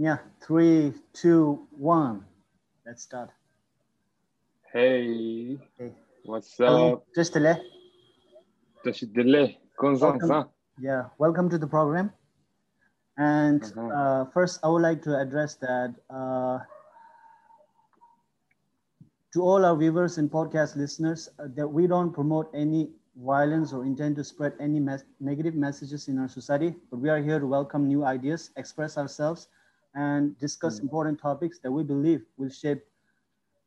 [0.00, 2.24] Yeah, three, two, one.
[2.86, 3.28] Let's start.
[4.72, 5.92] Hey, Hey.
[6.24, 7.04] what's up?
[7.14, 7.36] Just
[9.76, 10.48] Konzan, Welcome.
[10.80, 12.14] Yeah, welcome to the program.
[13.18, 13.92] And Mhm.
[13.92, 16.64] uh, first, I would like to address that uh,
[19.36, 22.88] to all our viewers and podcast listeners uh, that we don't promote any
[23.20, 27.20] violence or intend to spread any mes- negative messages in our society, but we are
[27.20, 29.48] here to welcome new ideas, express ourselves,
[29.94, 30.82] and discuss Mm.
[30.82, 32.82] important topics that we believe will shape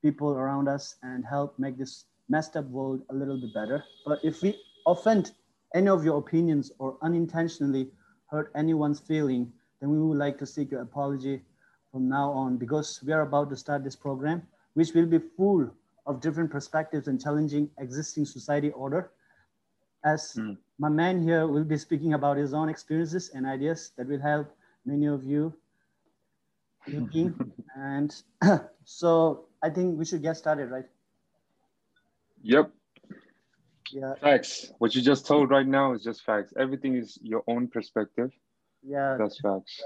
[0.02, 3.84] people around us and help make this messed up world a little bit better.
[4.06, 4.56] But if we
[4.86, 5.32] offend
[5.74, 7.92] any of your opinions or unintentionally
[8.28, 11.44] hurt anyone's feeling, then we would like to seek your apology
[11.92, 14.42] from now on because we are about to start this program,
[14.74, 15.70] which will be full
[16.06, 19.12] of different perspectives and challenging existing society order.
[20.04, 20.58] As Mm.
[20.80, 24.48] my man here will be speaking about his own experiences and ideas that will help
[24.86, 25.54] many of you
[26.90, 27.36] thinking.
[27.76, 28.14] and
[28.84, 30.86] so I think we should get started, right?
[32.44, 32.72] Yep,
[33.92, 34.72] Yeah, facts.
[34.80, 36.54] What you just told right now is just facts.
[36.58, 38.32] Everything is your own perspective.
[38.84, 39.82] yeah, That's facts.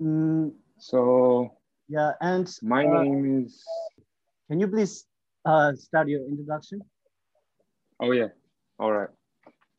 [0.00, 1.50] mm, So
[1.88, 2.12] yeah.
[2.20, 3.64] And my uh, name is.
[4.48, 5.06] can you please
[5.44, 6.80] uh, start your introduction?
[8.00, 8.28] Oh yeah.
[8.78, 9.08] All right.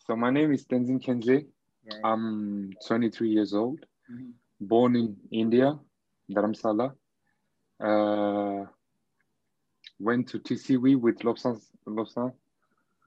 [0.08, 1.46] So my name is Tenzin Kenze.
[1.84, 1.94] Yeah.
[2.04, 3.86] I'm 23 years old.
[4.10, 4.34] Mhm.
[4.60, 5.80] Born in India,
[6.30, 6.96] Dharamsala.
[7.80, 8.66] Uh,
[10.00, 11.62] went to TCV with Lobsang.
[11.88, 12.34] Lobsang.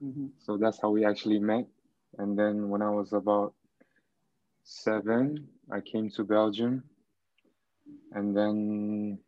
[0.01, 0.31] Mhm.
[0.39, 1.67] So that's how we actually met.
[2.17, 3.53] And then when I was about
[4.63, 6.83] seven, I came to Belgium.
[8.11, 9.19] And then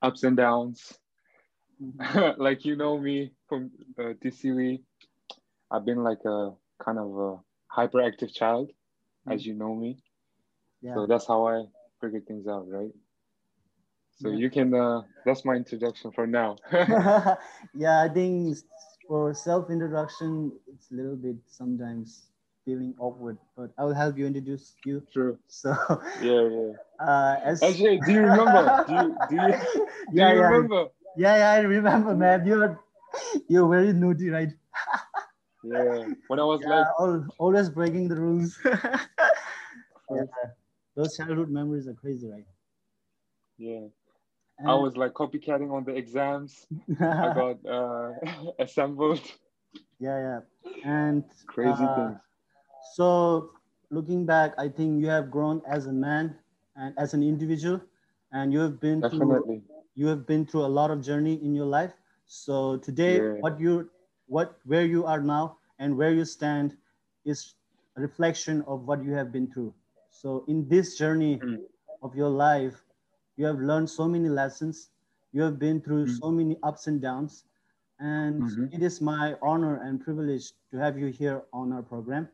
[0.00, 0.98] ups and downs.
[1.80, 1.98] Mhm.
[2.38, 4.82] like you know me from uh, TCV.
[5.70, 7.40] I've been like a kind of a
[7.74, 8.70] hyperactive child,
[9.26, 9.98] as you know me.
[10.80, 10.94] Yeah.
[10.94, 11.64] So that's how I
[12.02, 12.92] figured things out, right?
[14.12, 14.38] So Yeah.
[14.38, 16.56] you can, uh, that's my introduction for now.
[17.74, 18.58] yeah, I think
[19.08, 22.28] for self introduction, it's a little bit sometimes
[22.64, 25.02] feeling awkward, but I will help you introduce you.
[25.12, 25.38] True.
[25.48, 25.74] So,
[26.14, 26.72] Yeah, yeah.
[27.00, 28.74] uh, as Actually, do you remember?
[28.86, 29.52] Do you, do you,
[30.14, 30.88] do yeah, you yeah, remember?
[31.16, 32.46] yeah, yeah, I remember, man.
[32.46, 32.80] You're
[33.48, 34.50] you're very naughty, right?
[35.62, 36.08] Yeah.
[36.28, 38.58] When I was Yeah, like, al- always breaking the rules.
[40.10, 40.24] Yeah,
[40.94, 42.46] Those childhood memories are crazy, right?
[43.58, 43.86] yeah,
[44.58, 46.66] And, I was like copycatting on the exams.
[47.20, 48.12] I got uh,
[48.58, 49.20] assembled.
[49.98, 50.40] yeah, yeah,
[50.84, 52.16] and Crazy Uh, things.
[52.80, 53.50] So,
[53.90, 56.36] looking back, I think you have grown as a man
[56.76, 57.80] and as an individual,
[58.32, 59.46] and you have been through
[59.94, 61.92] you have been through a lot of journey in your life.
[62.26, 63.40] So today, Yeah.
[63.40, 63.90] what you
[64.26, 66.76] what where you are now and where you stand
[67.24, 67.54] is
[67.96, 69.74] a reflection of what you have been through.
[70.22, 71.58] So in this journey Mm.
[72.02, 72.84] of your life,
[73.36, 74.90] you have learned so many lessons.
[75.32, 76.20] You have been through Mm.
[76.20, 77.44] so many ups and downs.
[77.98, 78.70] And Mhm.
[78.70, 82.28] it is my honor and privilege to have you here on our program.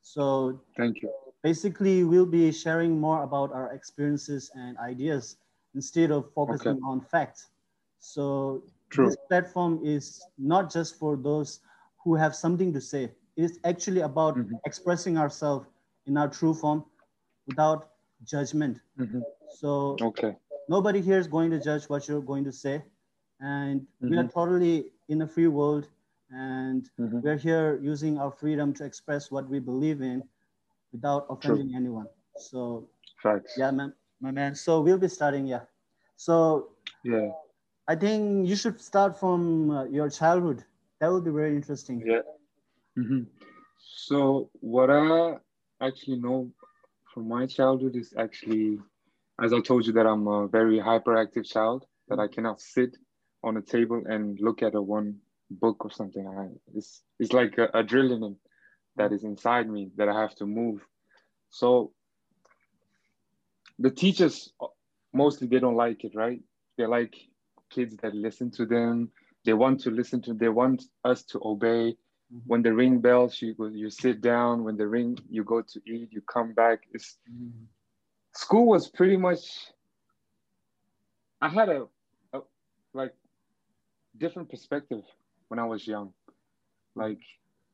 [0.00, 1.12] So Thank you.
[1.42, 5.36] basically we'll be sharing more about our experiences and ideas
[5.74, 7.50] instead of focusing on facts
[7.98, 9.06] so True.
[9.06, 11.60] this platform is not just for those
[12.04, 13.04] who have something to say
[13.36, 14.60] it is actually about Mhm.
[14.66, 15.66] expressing ourselves
[16.06, 16.84] in our true form
[17.48, 17.90] without
[18.24, 19.22] judgment Mhm.
[19.48, 20.36] so Okay.
[20.68, 22.84] nobody here is going to judge what you're going to say
[23.40, 24.32] and we are Mhm.
[24.34, 25.88] totally in a free world
[26.30, 27.22] and Mhm.
[27.22, 30.22] we're here using our freedom to express what we believe in
[30.92, 32.88] without offending anyone so
[33.22, 33.54] Facts.
[33.56, 35.64] yeah man my man so we'll be starting yeah
[36.16, 36.70] so
[37.04, 37.30] Yeah.
[37.88, 40.64] i think you should start from uh, your childhood
[41.00, 42.22] that would be very interesting Yeah.
[42.96, 43.22] hmm
[43.78, 45.38] So what I
[45.80, 46.50] actually know
[47.12, 48.78] from my childhood is actually,
[49.42, 51.84] as I told you, that I'm a very hyperactive child.
[52.08, 52.96] That I cannot sit
[53.44, 55.16] on a table and look at a one
[55.50, 56.26] book or something.
[56.26, 58.36] I, it's it's like a adrenaline
[58.96, 60.80] that is inside me that I have to move.
[61.50, 61.92] So
[63.78, 64.52] the teachers
[65.12, 66.40] mostly they don't like it, right?
[66.76, 67.14] They like
[67.70, 69.10] kids that listen to them.
[69.44, 70.34] They want to listen to.
[70.34, 71.96] They want us to obey
[72.32, 72.42] Mhm.
[72.46, 75.80] when the ring bells you go you sit down when the ring you go to
[75.86, 77.66] eat you come back it's Mhm.
[78.34, 79.72] school was pretty much
[81.40, 81.86] i had a,
[82.32, 82.40] a
[82.92, 83.14] like
[84.18, 85.02] different perspective
[85.48, 86.12] when i was young
[86.94, 87.20] like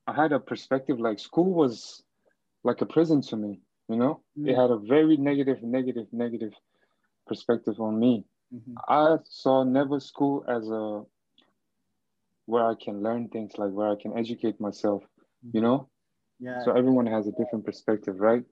[0.06, 2.04] i had a perspective like school was
[2.62, 4.60] like a prison to me you know it Mm.
[4.62, 6.54] had a very negative negative negative
[7.26, 8.74] perspective on me Mhm.
[8.88, 11.04] i saw never school as a
[12.46, 15.02] where i can learn things like where i can educate myself
[15.52, 15.88] you know
[16.38, 18.44] yeah so everyone has a different perspective right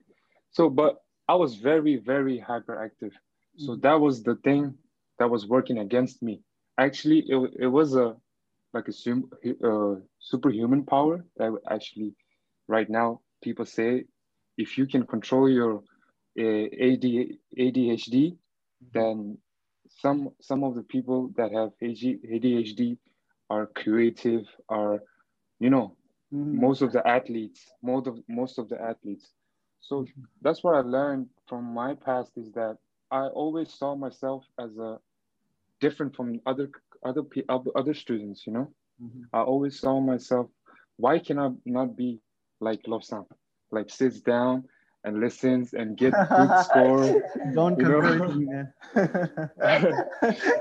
[0.51, 3.13] so but I was very, very hyperactive.
[3.57, 3.83] So Mhm.
[3.83, 4.79] that was the thing
[5.19, 6.43] that was working against me.
[6.79, 8.17] Actually, it, it was a
[8.75, 8.95] like a
[9.69, 12.15] uh, superhuman power that actually
[12.69, 14.05] right now people say
[14.57, 15.75] if you can control your
[16.39, 17.05] uh, AD,
[17.65, 18.37] ADHD,
[18.93, 19.39] then
[20.03, 22.99] some some of the people that have ADHD
[23.53, 24.97] are creative, are
[25.65, 25.87] you know
[26.33, 26.55] Mhm.
[26.67, 29.27] most of the athletes, most of most of the athletes.
[29.81, 30.07] So
[30.43, 32.77] that's what I learned from my past is that
[33.11, 34.99] I always saw myself as a
[35.81, 36.69] different from other
[37.05, 38.47] other other other students.
[38.47, 38.69] You know,
[39.03, 39.29] Mhm.
[39.33, 40.49] I always saw myself.
[40.97, 42.21] Why can I not be
[42.61, 43.27] like Lobsang,
[43.71, 44.65] like sits down
[45.05, 47.19] and listens and get good score?
[47.53, 48.73] Don't compare me, man.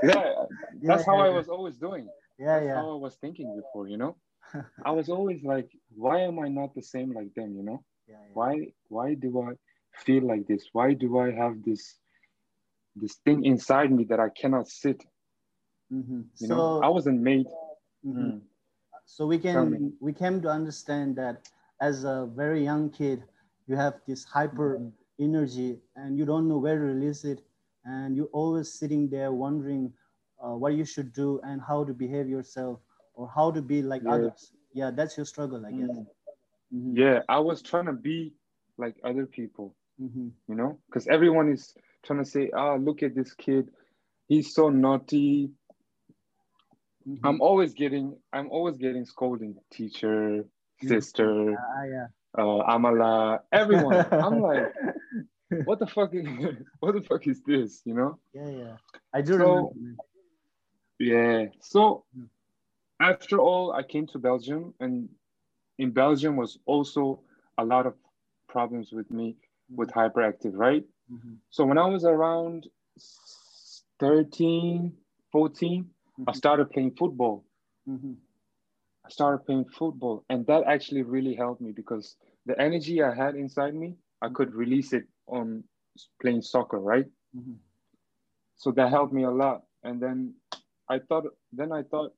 [0.02, 0.46] Yeah,
[0.82, 2.10] that's how I was always doing.
[2.38, 2.82] Yeah, That's yeah.
[2.82, 3.88] how I was thinking before.
[3.88, 4.16] You know,
[4.84, 7.54] I was always like, why am I not the same like them?
[7.56, 8.40] You know yeah, yeah.
[8.40, 9.52] why why do i
[10.04, 11.98] feel like this why do i have this
[12.94, 15.04] this thing inside me that i cannot sit
[15.90, 16.26] Mhm.
[16.38, 17.46] you So, know i wasn't made
[18.04, 18.32] mhm.
[18.32, 18.42] Mm.
[19.04, 21.42] so we can we came to understand that
[21.80, 23.24] as a very young kid,
[23.66, 24.92] you have this hyper Mhm.
[25.18, 27.42] energy and you don't know where to release it,
[27.84, 29.92] and you're always sitting there wondering
[30.44, 32.80] uh, what you should do and how to behave yourself
[33.14, 34.14] or how to be like Yeah.
[34.14, 34.52] others.
[34.74, 35.90] Yeah, that's your struggle, I guess.
[35.90, 36.06] Mm.
[36.74, 36.92] Mhm.
[36.96, 38.32] yeah i was trying to be
[38.78, 40.30] like other people Mhm.
[40.48, 43.68] you know because everyone is trying to say ah look at this kid
[44.28, 45.50] he's so naughty
[47.06, 47.18] Mhm.
[47.24, 50.44] i'm always getting i'm always getting scolding teacher
[50.82, 51.30] sister
[51.76, 52.06] Ah, yeah.
[52.38, 53.96] uh amala everyone
[54.26, 54.72] i'm like
[55.68, 56.24] what the fuck is
[56.80, 58.76] what the fuck is this you know yeah, yeah.
[59.12, 60.02] I do So- remember.
[61.02, 61.46] Yeah.
[61.60, 62.04] So
[63.00, 65.08] after all, I came to Belgium, and
[65.78, 67.20] in Belgium was also
[67.58, 67.94] a lot of
[68.48, 69.36] problems with me
[69.70, 70.84] with hyperactive, right?
[71.10, 71.38] Mhm.
[71.50, 72.68] So when I was around
[73.98, 74.96] 13,
[75.32, 75.90] 14,
[76.26, 76.36] I Mhm.
[76.36, 77.44] started playing football.
[77.88, 78.16] Mhm.
[79.04, 82.16] I started playing football, and that actually really helped me because
[82.46, 85.64] the energy I had inside me, I could release it on
[86.20, 87.10] playing soccer, right?
[87.34, 87.58] Mhm.
[88.54, 90.34] so that helped me a lot and then
[90.94, 92.12] i thought then i thought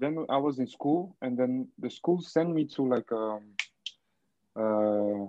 [0.00, 3.42] then i was in school and then the school sent me to like um
[4.64, 5.26] uh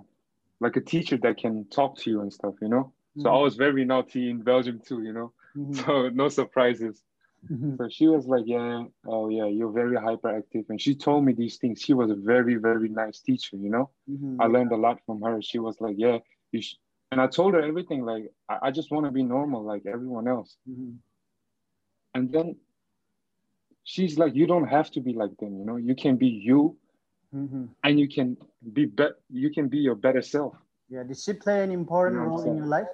[0.60, 3.42] like a teacher that can talk to you and stuff you know so i Mhm.
[3.46, 5.74] was very naughty in belgium too you know Mhm.
[5.84, 7.02] so no surprises
[7.50, 7.76] Mhm.
[7.78, 11.56] so she was like yeah oh yeah you're very hyperactive and she told me these
[11.58, 14.36] things she was a very very nice teacher you know Mhm.
[14.40, 15.40] I learned a lot from her.
[15.42, 16.18] She was like, "Yeah,
[16.52, 16.76] you," sh-.
[17.10, 18.04] and I told her everything.
[18.04, 20.56] Like, I, I just want to be normal, like everyone else.
[22.16, 22.56] And then
[23.84, 25.58] she's like, "You don't have to be like them.
[25.58, 26.76] You know, you can be you,
[27.34, 27.74] Mhm.
[27.84, 28.36] and you can
[28.72, 29.12] be bet.
[29.30, 30.56] You can be your better self."
[30.88, 32.88] Yeah, did she play an important You know role in your life?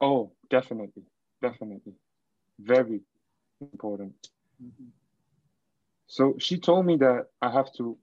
[0.00, 1.04] Oh, definitely,
[1.42, 1.94] definitely,
[2.58, 3.02] very
[3.60, 4.30] important.
[4.60, 4.92] Mhm.
[6.06, 7.98] So she told me that I have to.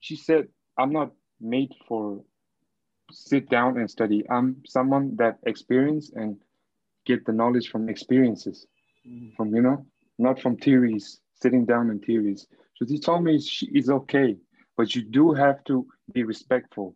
[0.00, 2.24] She said, "I'm not made for
[3.10, 4.28] sit down and study.
[4.30, 6.40] I'm someone that experience and
[7.04, 8.66] get the knowledge from experiences,
[9.04, 9.36] Mhm.
[9.36, 9.86] from you know,
[10.18, 14.38] not from theories, sitting down in theories." So she told me she is okay,
[14.76, 16.94] but you do have to be respectful.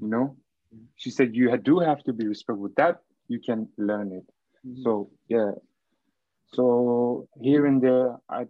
[0.00, 0.36] You know,
[0.96, 2.68] she said you do have to be respectful.
[2.76, 4.26] That you can learn it.
[4.64, 4.84] Mhm.
[4.84, 5.52] So yeah.
[6.46, 8.46] So here and there, I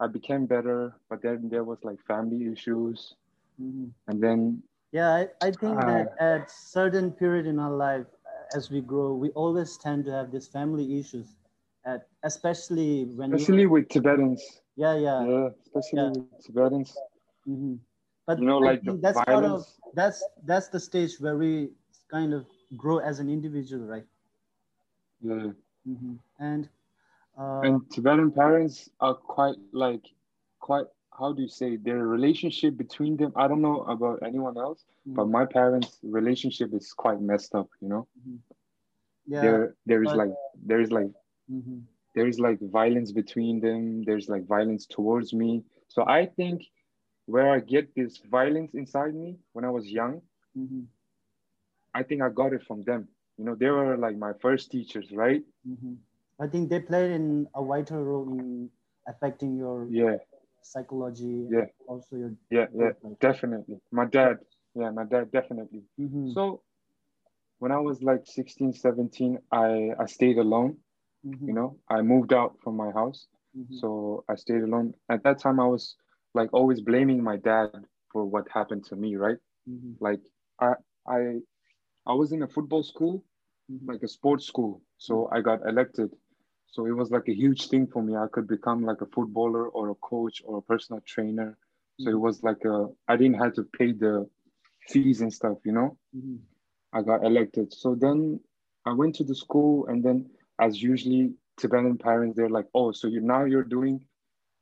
[0.00, 3.14] I became better, but then there was like family issues,
[3.58, 3.92] Mhm.
[4.06, 5.84] and then Yeah, I, I think Ah.
[5.86, 8.21] that at certain period in our life, uh,
[8.54, 11.36] as we grow, we always tend to have these family issues,
[11.84, 16.10] at especially when especially with Tibetans, yeah, yeah, yeah, especially Yeah.
[16.10, 16.80] with Tibetans,
[17.46, 17.76] hmm
[18.26, 21.70] But you know, like that's part of that's that's the stage where we
[22.10, 24.06] kind of grow as an individual, right?
[25.20, 25.52] Yeah.
[25.84, 26.68] hmm And
[27.38, 30.04] uh, and Tibetan parents are quite like
[30.60, 30.86] quite
[31.18, 33.32] how do you say their relationship between them?
[33.36, 35.28] I don't know about anyone else but Mhm.
[35.28, 38.06] my parents relationship is quite messed up you know?
[39.26, 40.30] Yeah, there there is but- like
[40.64, 41.10] there is like
[41.48, 41.80] hmm
[42.14, 44.02] there is like violence between them.
[44.04, 45.64] There's like violence towards me.
[45.88, 46.62] So I think
[47.26, 50.22] where I get this violence inside me when I was young
[50.54, 50.84] hmm
[51.94, 53.08] I think I got it from them.
[53.36, 55.42] You know they were like my first teachers right?
[55.64, 55.94] Hmm
[56.40, 58.70] I think they played in a vital role in
[59.06, 60.16] affecting your yeah
[60.62, 61.66] psychology, Yeah.
[61.86, 64.36] also your yeah yeah like, definitely my dad
[64.74, 66.62] yeah my dad definitely Mhm, So
[67.58, 70.78] when I was like 16, 17, I, I stayed alone,
[71.24, 73.26] mhm, you know, I moved out from my house.
[73.54, 74.94] mhm, So I stayed alone.
[75.10, 75.96] At that time, I was
[76.34, 79.30] like always blaming my dad for what happened to me, right?
[79.66, 80.20] mhm, Like
[80.60, 80.72] I
[81.06, 81.40] I
[82.06, 83.24] I was in a football school,
[83.68, 83.88] Mhm.
[83.88, 84.82] like a sports school.
[84.98, 86.10] So I got elected.
[86.72, 88.16] So it was like a huge thing for me.
[88.16, 91.58] I could become like a footballer or a coach or a personal trainer.
[91.98, 92.20] So it Mhm.
[92.20, 94.28] was like a I didn't have to pay the
[94.88, 95.92] fees and stuff, you know.
[96.12, 96.46] Mhm.
[96.92, 97.72] I got elected.
[97.72, 98.40] So then
[98.86, 103.08] I went to the school, and then as usually Tibetan parents, they're like, "Oh, so
[103.08, 104.04] you now you're doing,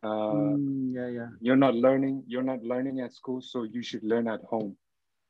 [0.03, 1.31] uh, Mm, yeah, yeah.
[1.41, 4.77] you're not learning, you're not learning at school, so you should learn at home,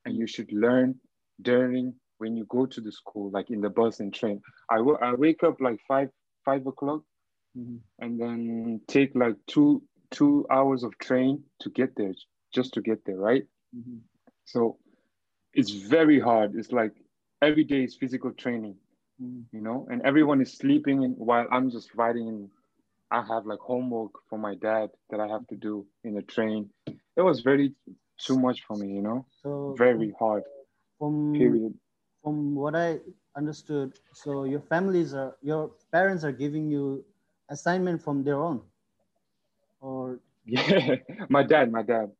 [0.05, 0.99] and you should learn
[1.41, 4.97] during when you go to the school, like in the bus and train." I w-
[5.01, 6.09] I wake up like five
[6.45, 7.03] five o'clock,
[7.55, 7.79] Mhm.
[7.99, 12.13] and then take like two two hours of train to get there,
[12.53, 13.45] just to get there, right?
[13.73, 14.01] Mhm.
[14.45, 14.77] So
[15.53, 16.55] it's very hard.
[16.55, 16.93] It's like
[17.41, 18.75] every day is physical training,
[19.19, 19.47] Mhm.
[19.51, 22.49] you know, and everyone is sleeping while I'm just riding and
[23.11, 26.69] I have like homework for my dad that I have to do in the train.
[27.15, 27.73] It was very
[28.25, 30.43] too much for me, you know, So very hard,
[30.97, 31.73] from period.
[32.21, 32.99] from what I
[33.35, 37.05] understood, so your families are your parents are giving you
[37.49, 38.61] assignment from their own,
[39.81, 40.95] or Yeah,
[41.29, 42.11] my dad, my dad.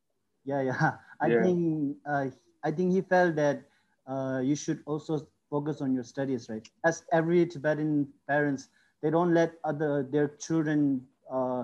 [0.45, 0.91] yeah, yeah.
[1.21, 1.41] I Yeah.
[1.41, 2.27] think uh,
[2.63, 3.63] I think he felt that
[4.07, 6.63] uh, you should also focus on your studies, right?
[6.85, 8.69] As every Tibetan parents,
[9.01, 11.63] they don't let other their children uh,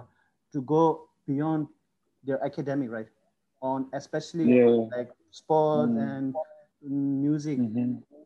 [0.53, 1.67] to go beyond
[2.23, 3.07] their academic, right?
[3.61, 4.89] On especially Yeah.
[4.95, 5.97] like sport Mm.
[5.97, 6.35] and
[6.81, 7.61] music.
[7.61, 8.03] Mhm.
[8.11, 8.16] Yeah,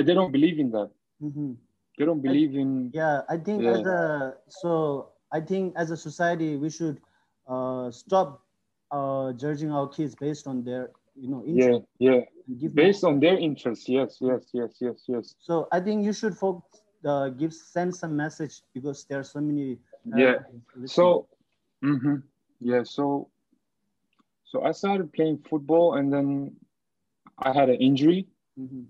[0.00, 0.90] they don't believe in that.
[1.20, 1.56] Mhm.
[1.98, 3.72] They don't believe in, Yeah, I think Yeah.
[3.76, 7.00] as a so I think as a society we should
[7.46, 8.42] uh, stop
[8.90, 12.20] uh, judging our kids based on their you know yeah, interest yeah.
[12.58, 13.88] give Based on their interests.
[13.88, 15.34] Yes, yes, yes, yes, yes.
[15.38, 19.40] So I think you should focus, uh, give send some message because there are so
[19.40, 19.78] many.
[20.12, 20.34] uh, Yeah.
[20.76, 20.86] listening.
[20.86, 21.28] So,
[21.82, 22.22] mhm.
[22.60, 23.28] yeah, so,
[24.44, 26.56] so I started playing football and then
[27.38, 28.26] I had an injury.
[28.58, 28.86] Mhm.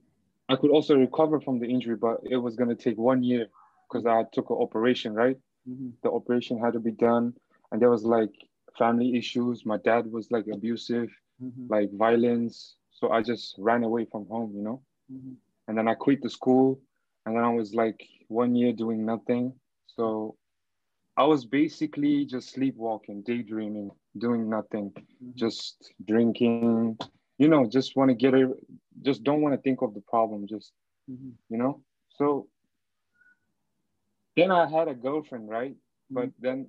[0.52, 3.46] I could also recover from the injury, but it was going to take one year
[3.88, 5.38] because I took an operation, right?
[5.68, 5.92] Mhm.
[6.02, 7.34] The operation had to be done.
[7.70, 8.34] And there was like
[8.78, 9.64] family issues.
[9.66, 11.10] My dad was like abusive,
[11.42, 11.70] Mhm.
[11.70, 12.76] like violence.
[12.90, 14.82] So I just ran away from home, you know?
[15.10, 15.36] Mhm.
[15.68, 16.80] And then I quit the school.
[17.24, 19.58] And then I was like one year doing nothing.
[19.86, 20.36] So
[21.16, 25.34] I was basically just sleepwalking, daydreaming, doing nothing, Mhm.
[25.34, 26.98] just drinking,
[27.42, 28.48] you know, just want to get it,
[29.02, 30.72] just don't want to think of the problem, just,
[31.08, 31.38] Mhm.
[31.48, 31.82] you know?
[32.10, 32.48] So
[34.36, 35.76] then I had a girlfriend, right?
[36.10, 36.40] But Mhm.
[36.40, 36.68] then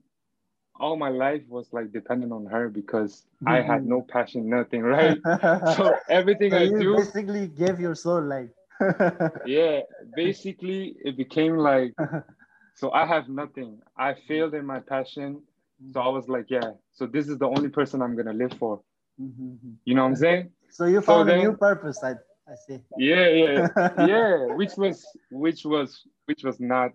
[0.79, 3.87] all my life was like dependent on her because I had Mhm.
[3.87, 5.21] no passion, nothing, right?
[5.63, 8.51] so everything So I you do, basically gave your soul like.
[9.43, 9.81] yeah,
[10.13, 11.93] basically it became like,
[12.75, 13.81] so I have nothing.
[13.97, 15.43] I failed in my passion.
[15.91, 18.81] So I was like, yeah, so this is the only person I'm gonna live for.
[19.17, 19.79] Mhm.
[19.85, 20.51] You know what I'm saying?
[20.73, 22.13] So you found a then- new purpose, I
[22.51, 22.79] I see.
[22.97, 23.67] Yeah, yeah,
[24.13, 24.31] yeah.
[24.59, 26.91] Which was which was which was not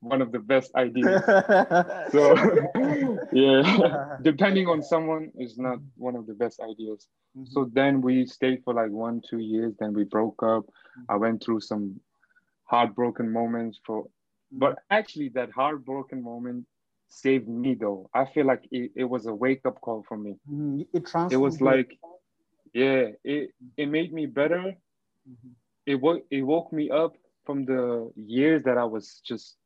[0.00, 1.22] one of the best ideas.
[2.14, 2.22] So
[3.32, 7.08] yeah, depending on someone is not one of the best ideas.
[7.36, 7.48] Mhm.
[7.48, 9.72] So then we stayed for like one, two years.
[9.80, 10.64] Then we broke up.
[11.08, 11.84] I went through some
[12.64, 14.06] heartbroken moments for,
[14.52, 16.66] but actually that heartbroken moment
[17.08, 18.08] saved me though.
[18.14, 20.32] I feel like it, it was a wake up call for me.
[20.48, 20.86] Mhm.
[20.92, 21.04] it.
[21.32, 21.98] It was like,
[22.82, 23.44] yeah, it
[23.82, 24.64] it made me better.
[25.32, 25.52] Mhm.
[25.92, 27.14] It woke it woke me up
[27.46, 29.56] from the years that I was just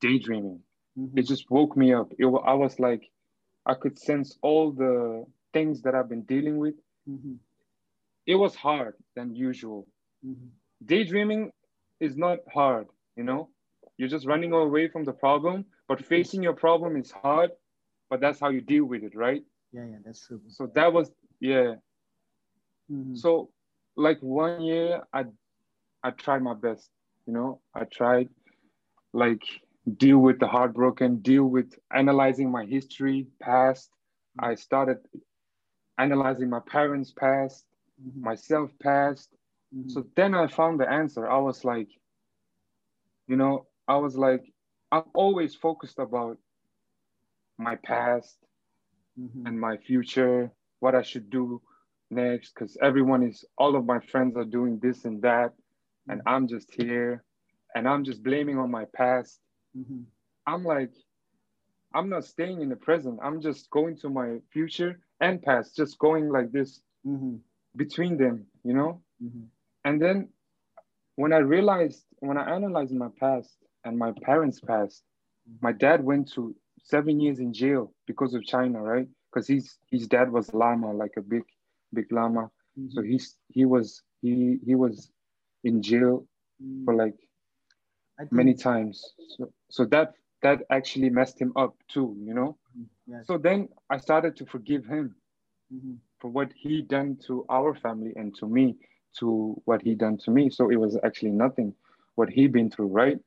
[0.00, 0.60] daydreaming.
[0.98, 1.18] Mhm.
[1.18, 2.08] It just woke me up.
[2.18, 3.04] It, I was like,
[3.72, 5.24] I could sense all the
[5.54, 6.76] things that I've been dealing with.
[7.08, 7.38] Mhm.
[8.26, 9.86] It was hard than usual.
[10.24, 10.50] Mhm.
[10.84, 11.52] Daydreaming
[12.00, 13.42] is not hard, you know?
[13.98, 17.50] You're just running away from the problem, but facing your problem is hard,
[18.10, 19.42] but that's how you deal with it, right?
[19.72, 20.42] Yeah, yeah, that's true.
[20.48, 21.10] So that was,
[21.40, 21.76] yeah.
[22.90, 23.16] Mhm.
[23.16, 23.50] So
[23.96, 25.26] like one year, I,
[26.02, 26.90] I tried my best,
[27.26, 27.60] you know?
[27.74, 28.28] I tried
[29.12, 29.42] like
[29.96, 33.90] deal with the heartbroken, deal with analyzing my history, past.
[34.38, 34.98] I started
[35.98, 37.66] analyzing my parents' past,
[38.02, 38.20] Mhm.
[38.22, 39.34] myself past.
[39.74, 39.90] Mhm.
[39.90, 41.28] So then I found the answer.
[41.28, 41.90] I was like,
[43.28, 44.52] you know, I was like,
[44.92, 46.38] I'm always focused about
[47.58, 48.38] my past
[49.18, 49.46] Mhm.
[49.46, 51.62] and my future, what I should do
[52.10, 55.52] next, because everyone is, all of my friends are doing this and that,
[56.08, 57.24] and I'm just here,
[57.74, 59.40] and I'm just blaming on my past.
[59.76, 60.04] Mhm.
[60.46, 60.92] I'm like,
[61.94, 63.18] I'm not staying in the present.
[63.22, 67.40] I'm just going to my future and past, just going like this Mhm.
[67.76, 69.02] between them, you know?
[69.22, 69.48] Mhm.
[69.84, 70.32] And then
[71.16, 75.04] when I realized, when I analyzed my past and my parents' past,
[75.60, 79.08] my dad went to seven years in jail because of China, right?
[79.30, 81.44] Because his his dad was lama, like a big
[81.92, 82.50] big lama.
[82.88, 83.08] So Mhm.
[83.10, 85.10] he's he was he he was
[85.64, 86.26] in jail
[86.62, 86.84] Mm.
[86.84, 87.16] for like
[88.30, 89.14] many times.
[89.28, 92.56] So so that that actually messed him up too, you know.
[93.06, 93.26] Yes.
[93.26, 95.16] So then I started to forgive him
[95.70, 96.00] Mhm.
[96.20, 98.76] for what he done to our family and to me,
[99.18, 100.50] to what he done to me.
[100.50, 101.74] So it was actually nothing
[102.14, 103.18] what he been through, right?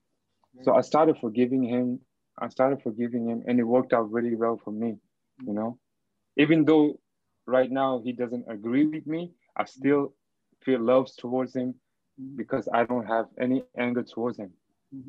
[0.61, 1.99] So I started forgiving him.
[2.39, 4.97] I started forgiving him, and it worked out really well for me,
[5.45, 5.77] you know.
[6.37, 6.99] Even though
[7.49, 10.13] right now he doesn't agree with me, I still
[10.63, 11.75] feel love towards him
[12.19, 12.37] Mhm.
[12.37, 14.41] because I don't have any anger towards him.
[14.81, 15.07] Mhm.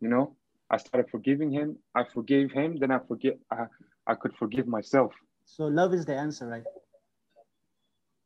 [0.00, 0.36] You know,
[0.70, 1.78] I started forgiving him.
[1.94, 2.78] I forgave him.
[2.78, 3.38] Then I forget.
[3.50, 3.66] I,
[4.06, 5.12] I could forgive myself.
[5.44, 6.64] So love is the answer, right?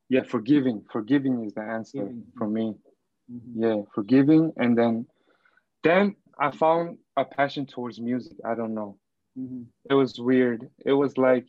[0.08, 0.84] Yeah, forgiving.
[0.92, 2.32] Forgiving is the answer Forgiving.
[2.36, 2.76] for me.
[3.30, 3.40] Mhm.
[3.54, 5.06] Yeah, forgiving, and then,
[5.82, 8.38] then I found a passion towards music.
[8.44, 8.98] I don't know.
[9.36, 9.66] Mhm.
[9.90, 10.70] It was weird.
[10.84, 11.46] It was like,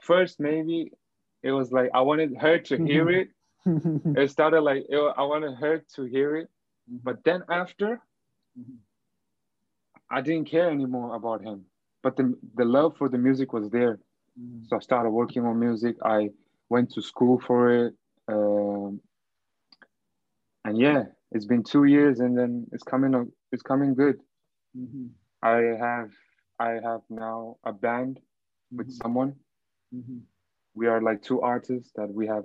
[0.00, 0.92] first maybe,
[1.44, 3.28] it was like I wanted her to hear it.
[4.20, 6.48] It started like it, I wanted her to hear it,
[7.06, 8.00] but then after.
[10.10, 11.58] I didn't care anymore about him.
[12.02, 12.26] But the
[12.60, 13.98] the love for the music was there.
[14.38, 14.66] Mhm.
[14.68, 15.96] So I started working on music.
[16.18, 16.30] I
[16.68, 17.92] went to school for it.
[18.28, 19.00] Um,
[20.64, 21.00] and yeah,
[21.32, 24.16] it's been two years and then it's coming up, it's coming good.
[24.76, 25.10] Mhm.
[25.42, 26.10] I have
[26.58, 28.20] I have now a band
[28.70, 29.02] with Mhm.
[29.02, 29.32] someone.
[29.92, 30.20] Mhm.
[30.74, 32.44] We are like two artists that we have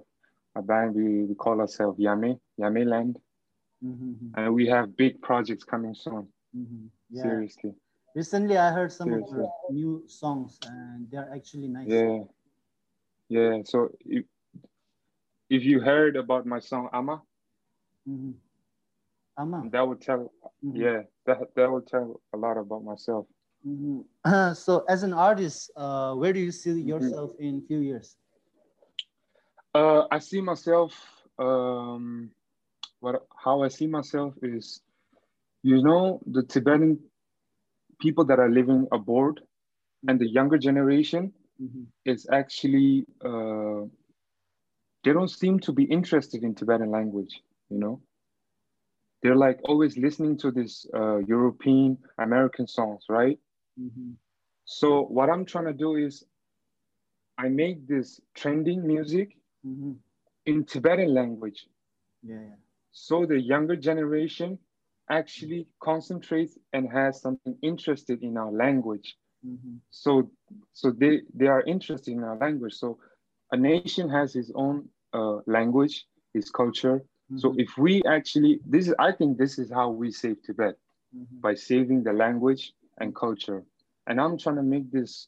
[0.55, 0.95] a band.
[0.95, 3.17] We, we call ourselves Yame, Yame Land.
[3.83, 4.31] Mhm.
[4.35, 6.27] And we have big projects coming soon.
[6.55, 6.89] Mhm.
[7.09, 7.21] Yeah.
[7.23, 7.73] Seriously.
[8.15, 11.87] Recently, I heard some of your new songs, and they're actually nice.
[11.87, 12.23] Yeah.
[13.29, 13.61] Yeah.
[13.63, 14.25] So if,
[15.49, 17.21] if you heard about my song Ama,
[18.07, 18.33] Mhm.
[19.37, 19.69] Ama.
[19.71, 20.31] that would tell
[20.63, 20.75] Mhm.
[20.75, 23.25] yeah, that that would tell a lot about myself.
[23.65, 24.05] Mhm.
[24.55, 26.89] so, as an artist, uh, where do you see Mm-hmm.
[26.89, 28.17] yourself in few years?
[29.73, 30.93] Uh, I see myself.
[31.37, 32.31] Um,
[32.99, 34.81] what how I see myself is,
[35.63, 36.99] you know, the Tibetan
[37.99, 39.41] people that are living abroad,
[40.07, 41.87] and the younger generation Mhm.
[42.05, 43.85] is actually uh,
[45.03, 47.41] they don't seem to be interested in Tibetan language.
[47.69, 48.01] You know,
[49.21, 53.39] they're like always listening to this uh, European American songs, right?
[53.79, 54.15] Mhm.
[54.65, 56.25] So what I'm trying to do is,
[57.37, 59.99] I make this trending music Mhm.
[60.45, 61.67] in Tibetan language.
[62.23, 62.55] Yeah, yeah.
[62.91, 64.59] so the younger generation
[65.09, 69.79] actually concentrates and has something interested in our language Mhm.
[69.91, 70.29] so
[70.73, 72.97] so they they are interested in our language so
[73.51, 74.75] a nation has its own
[75.13, 75.95] uh, language
[76.33, 76.97] its culture
[77.35, 77.59] so Mhm.
[77.63, 80.75] if we actually this is i think this is how we save tibet
[81.15, 81.41] Mhm.
[81.41, 83.61] by saving the language and culture
[84.07, 85.27] and i'm trying to make this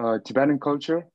[0.00, 1.06] uh, tibetan culture.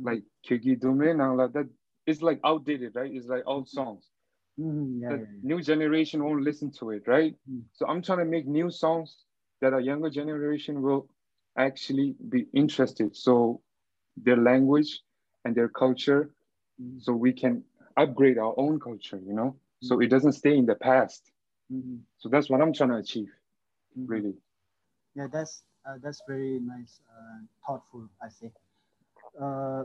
[0.00, 1.68] Like Kyugi Dume, now like that
[2.06, 4.10] it's like outdated right it's like old songs
[4.58, 5.00] Mhm.
[5.00, 5.42] Yeah, the yeah, yeah.
[5.42, 7.36] new generation won't listen to it, right?
[7.50, 7.62] Mm.
[7.72, 9.24] So I'm trying to make new songs
[9.60, 11.08] that a younger generation will
[11.56, 13.16] actually be interested.
[13.16, 13.60] So
[14.16, 15.02] their language
[15.44, 16.30] and their culture,
[16.80, 17.00] Mhm.
[17.00, 17.64] so we can
[17.96, 19.56] upgrade our own culture, you know?
[19.80, 21.32] So it doesn't stay in the past.
[21.70, 22.04] Mhm.
[22.18, 23.30] So that's what I'm trying to achieve,
[23.96, 24.06] Mhm.
[24.06, 24.34] really.
[25.14, 28.08] Yeah, that's uh, that's very nice, uh, thoughtful.
[28.22, 28.52] I say.
[29.40, 29.84] Uh,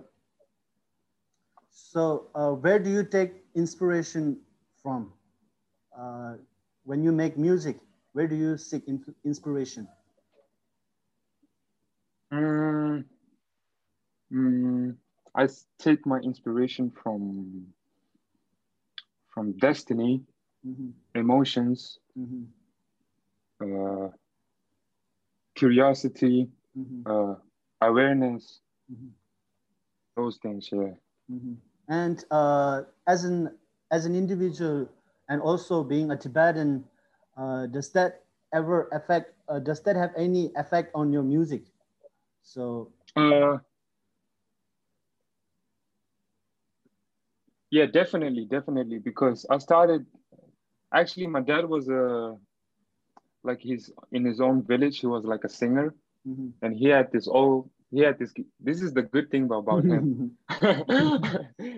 [1.72, 4.40] so, uh, where do you take inspiration
[4.82, 5.14] from
[5.98, 6.36] uh,
[6.84, 7.80] when you make music?
[8.14, 9.88] Where do you seek in- inspiration?
[12.32, 13.04] Mm,
[14.32, 14.98] mm,
[15.36, 17.74] I take my inspiration from
[19.34, 20.24] from destiny,
[20.64, 20.94] Mhm.
[21.16, 22.54] emotions, Mhm.
[23.62, 24.10] uh,
[25.56, 26.50] curiosity,
[27.06, 27.36] uh,
[27.82, 29.14] awareness, Mhm.
[30.20, 30.70] Those things.
[30.72, 30.94] Yeah.
[31.32, 31.56] Mhm.
[31.88, 33.56] And uh, as an
[33.92, 34.88] as an individual,
[35.30, 36.84] and also being a Tibetan,
[37.38, 39.34] uh, does that ever affect?
[39.48, 41.64] Uh, does that have any effect on your music?
[42.44, 42.92] So.
[43.16, 43.58] Uh,
[47.72, 49.00] yeah, definitely, definitely.
[49.00, 50.06] Because I started.
[50.94, 52.36] Actually, my dad was a
[53.44, 55.00] like he's in his own village.
[55.00, 55.94] He was like a singer,
[56.28, 56.52] Mhm.
[56.62, 57.70] and he had this all.
[57.96, 58.34] Had this.
[58.60, 60.10] This is the good thing about him.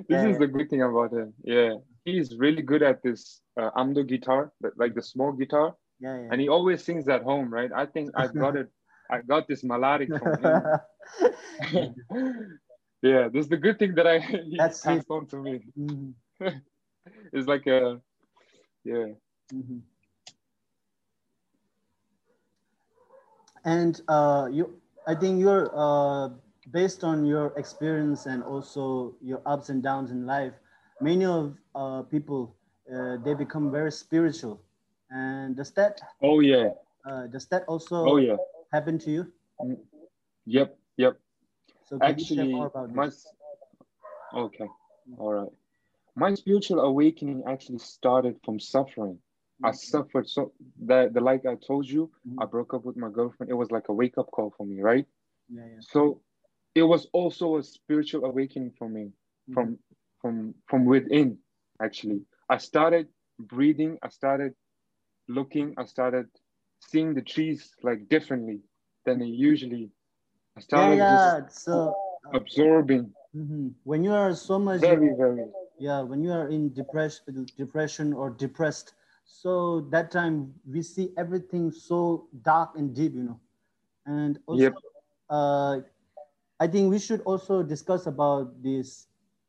[0.10, 1.34] this Yeah, is the good thing about him.
[1.43, 6.30] Yeah, he's really good at this uh, amdo guitar, like the small guitar, yeah, yeah.
[6.32, 7.71] and he always sings at home, right?
[7.76, 8.69] I think I got it.
[9.10, 10.71] I got this melodic from him.
[13.02, 14.19] yeah, this is the good thing that I
[14.58, 15.08] That's passed it.
[15.10, 15.62] on to me.
[15.78, 16.13] Mhm.
[17.34, 18.02] It's like a
[18.84, 19.08] yeah.
[19.54, 19.82] Mhm.
[23.63, 26.29] And uh, you, I think you're uh,
[26.71, 30.53] based on your experience and also your ups and downs in life.
[30.99, 32.55] Many of uh, people
[32.91, 34.61] uh, they become very spiritual.
[35.09, 36.69] And does that Oh yeah.
[37.09, 38.37] uh, does that also Oh yeah.
[38.71, 39.31] happen to you?
[40.45, 40.77] Yep.
[40.97, 41.19] Yep.
[41.83, 43.09] So can you Actually, share more about my
[44.33, 44.69] okay.
[45.17, 45.51] All right.
[46.15, 49.19] My spiritual awakening actually started from suffering.
[49.63, 49.76] I mm-hmm.
[49.76, 50.54] suffered so
[50.86, 52.41] that the like I told you, mm-hmm.
[52.41, 53.52] I broke up with my girlfriend.
[53.52, 55.06] It was like a wake up call for me, right?
[55.50, 55.80] Yeah, yeah.
[55.82, 56.21] So
[56.76, 59.54] it was also a spiritual awakening for me mm-hmm.
[59.54, 59.80] from
[60.21, 61.38] from from within
[61.82, 62.21] actually.
[62.50, 63.08] I started
[63.39, 64.54] breathing, I started
[65.28, 66.28] looking, I started
[66.80, 68.60] seeing the trees like differently
[69.06, 69.89] than they usually.
[70.58, 71.47] I Yeah, started yeah.
[71.50, 73.74] So just absorbing mhm.
[73.84, 75.45] when you are so much very, very
[75.80, 81.71] yeah when you are in depression depression or depressed so that time we see everything
[81.71, 83.39] so dark and deep you know
[84.05, 84.81] and also Yep.
[85.29, 85.79] uh,
[86.60, 89.07] i think we should also discuss about this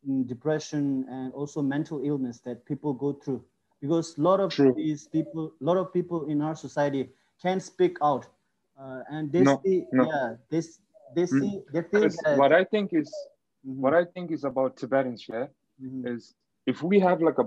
[0.09, 3.43] mm, depression and also mental illness that people go through
[3.81, 4.75] because a lot of True.
[4.75, 7.11] these people a lot of people in our society
[7.43, 8.27] can't speak out
[8.81, 10.07] uh, and they No, see no.
[10.11, 10.63] yeah they,
[11.15, 11.41] they Mm.
[11.41, 13.29] see they feel that what I think is
[13.67, 15.47] Mhm, what I think is about Tibetans, yeah,
[15.81, 16.35] mhm, is
[16.67, 17.45] if we have like a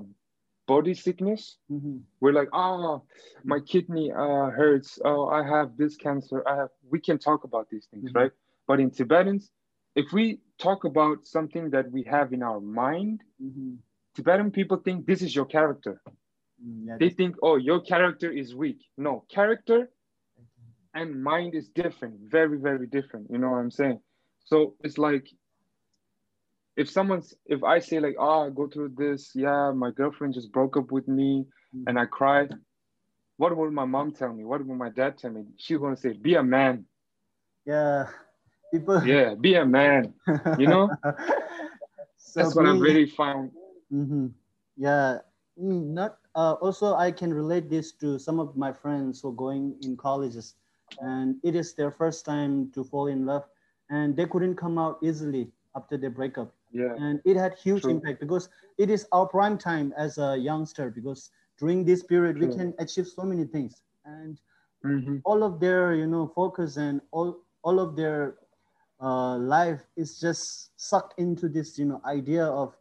[0.68, 3.04] body sickness, mhm, we're like, oh,
[3.44, 5.00] my kidney uh, hurts.
[5.06, 6.48] Oh, I have this cancer.
[6.48, 6.70] I have.
[6.90, 8.16] We can talk about these things, Mhm.
[8.16, 8.32] right?
[8.68, 9.52] But in Tibetans,
[9.96, 13.78] if we talk about something that we have in our mind, mhm,
[14.16, 16.02] Tibetan people think this is your character.
[16.64, 18.80] mm, yeah, They think, oh, your character is weak.
[18.98, 19.90] No, character
[20.94, 23.30] and mind is different, very, very different.
[23.30, 24.00] You know what I'm saying?
[24.46, 25.28] So it's like
[26.78, 30.52] if someone's if I say like, oh, I go through this, yeah, my girlfriend just
[30.52, 31.46] broke up with me
[31.88, 32.54] and I cried.
[33.38, 34.44] What would my mom tell me?
[34.46, 35.44] What would my dad tell me?
[35.58, 36.86] She's gonna say, be a man.
[37.66, 38.08] yeah
[38.74, 40.14] people Yeah, be a man.
[40.58, 40.98] You know?
[42.18, 43.52] so That's what I being- really found.
[43.92, 44.34] Mhm.
[44.78, 45.20] yeah
[45.58, 49.76] not uh, also i can relate this to some of my friends who are going
[49.84, 50.56] in colleges
[51.00, 53.46] and it is their first time to fall in love
[53.90, 56.98] and they couldn't come out easily after their breakup Yeah.
[56.98, 57.90] and it had huge True.
[57.90, 62.48] impact because it is our prime time as a youngster because during this period we
[62.48, 64.40] can achieve so many things and
[64.84, 65.24] Mhm.
[65.24, 68.36] all of their you know focus and all all of their
[69.02, 72.76] uh, life is just sucked into this you know idea of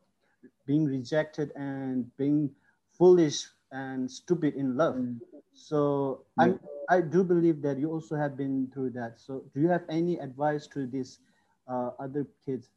[0.66, 2.50] being rejected and being
[2.92, 5.20] foolish and stupid in love Mm.
[5.52, 9.68] so i'm i do believe that you also have been through that so do you
[9.68, 11.18] have any advice to these
[11.68, 12.70] uh, other kids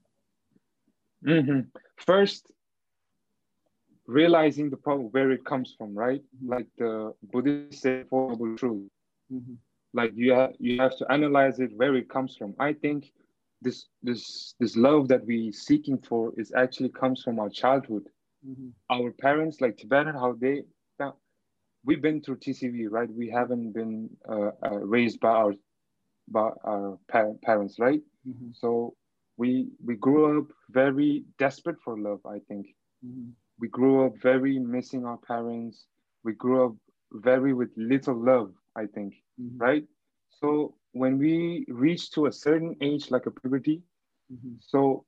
[1.23, 1.71] Mhm.
[1.97, 2.51] First,
[4.07, 6.23] realizing the problem where it comes from, right?
[6.35, 6.49] Mhm.
[6.49, 8.91] Like the Buddhist say, Four Noble Truths.
[9.31, 9.57] Mhm.
[9.93, 13.11] like you have you have to analyze it where it comes from i think
[13.61, 18.05] this this this love that we seeking for is actually comes from our childhood
[18.45, 18.73] Mhm.
[18.89, 20.55] our parents like tibetan how they
[20.99, 21.11] now
[21.85, 23.93] we've been through tcv right we haven't been
[24.33, 25.53] uh, uh, raised by our
[26.27, 28.55] by our par- parents right Mhm.
[28.55, 28.96] so
[29.37, 32.65] we we grew up very desperate for love i think
[33.05, 33.31] Mhm.
[33.59, 35.85] we grew up very missing our parents
[36.23, 36.75] we grew up
[37.29, 39.59] very with little love i think Mhm.
[39.65, 39.87] right?
[40.39, 43.81] So when we reach to a certain age, like a puberty,
[44.31, 44.57] Mhm.
[44.71, 45.05] so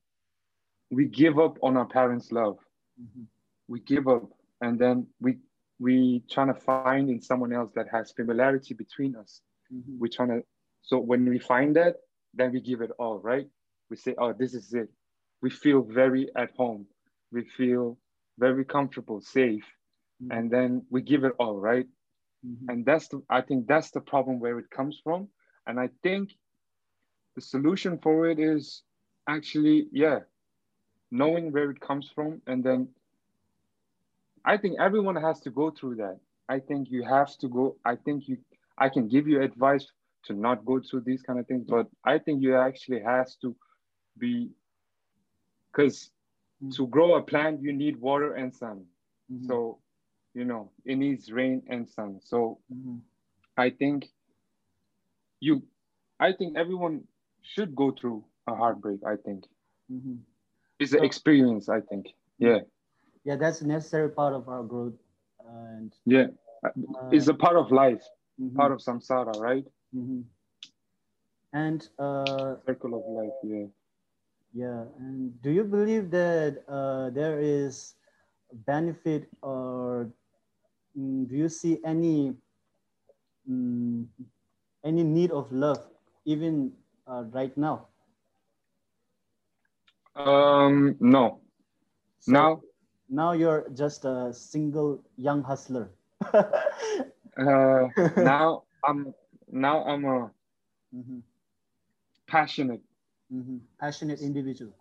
[0.90, 2.58] we give up on our parents' love.
[3.00, 3.28] Mhm.
[3.68, 4.26] We give up,
[4.62, 5.32] and then we
[5.80, 9.42] we trying to find in someone else that has familiarity between us.
[9.72, 9.98] Mhm.
[10.02, 10.46] We trying to.
[10.82, 11.94] So when we find that,
[12.34, 13.48] then we give it all, right?
[13.90, 14.90] We say, "Oh, this is it."
[15.42, 16.88] We feel very at home.
[17.32, 17.98] We feel
[18.38, 19.68] very comfortable, safe,
[20.22, 20.32] Mhm.
[20.32, 21.88] and then we give it all, right?
[22.46, 22.68] Mhm.
[22.70, 25.28] and that's the i think that's the problem where it comes from
[25.68, 26.38] and i think
[27.36, 28.84] the solution for it is
[29.28, 30.20] actually yeah
[31.12, 32.88] knowing where it comes from and then
[34.46, 36.18] i think everyone has to go through that
[36.50, 38.38] i think you have to go i think you
[38.78, 39.86] i can give you advice
[40.24, 43.56] to not go through these kind of things but i think you actually has to
[44.20, 44.50] be
[45.72, 46.12] because
[46.64, 46.76] Mhm.
[46.76, 48.86] to grow a plant you need water and sun
[49.32, 49.46] Mhm.
[49.48, 49.80] so
[50.34, 53.02] you know it needs rain and sun so Mhm.
[53.58, 54.10] I think
[55.42, 55.64] you,
[56.20, 57.08] I think everyone
[57.42, 59.04] should go through a heartbreak.
[59.06, 59.46] I think
[59.92, 60.20] Mhm.
[60.80, 61.70] it's an So- experience.
[61.70, 62.60] I think, yeah,
[63.24, 64.98] yeah that's a necessary part of our growth
[65.46, 66.28] and yeah,
[66.64, 66.70] uh,
[67.12, 68.04] it's a part of life,
[68.40, 68.56] mhm.
[68.56, 69.66] part of samsara, right?
[69.94, 70.24] Mhm.
[71.54, 73.38] And uh, Circle of life.
[73.44, 73.68] Yeah.
[74.54, 77.96] Yeah, and do you believe that uh, there is
[78.66, 80.10] benefit or
[80.98, 82.36] mm, do you see any
[83.50, 84.06] mm,
[84.84, 85.80] any need of love
[86.26, 86.72] even
[87.08, 87.88] uh, right now?
[90.16, 91.42] Um, no.
[92.20, 92.62] So- now,
[93.10, 95.92] now you're just a single young hustler.
[96.34, 99.14] uh, now I'm
[99.52, 100.32] now I'm a
[100.94, 101.20] mm-hmm.
[102.28, 102.82] passionate,
[103.34, 103.58] mm-hmm.
[103.80, 104.74] passionate individual,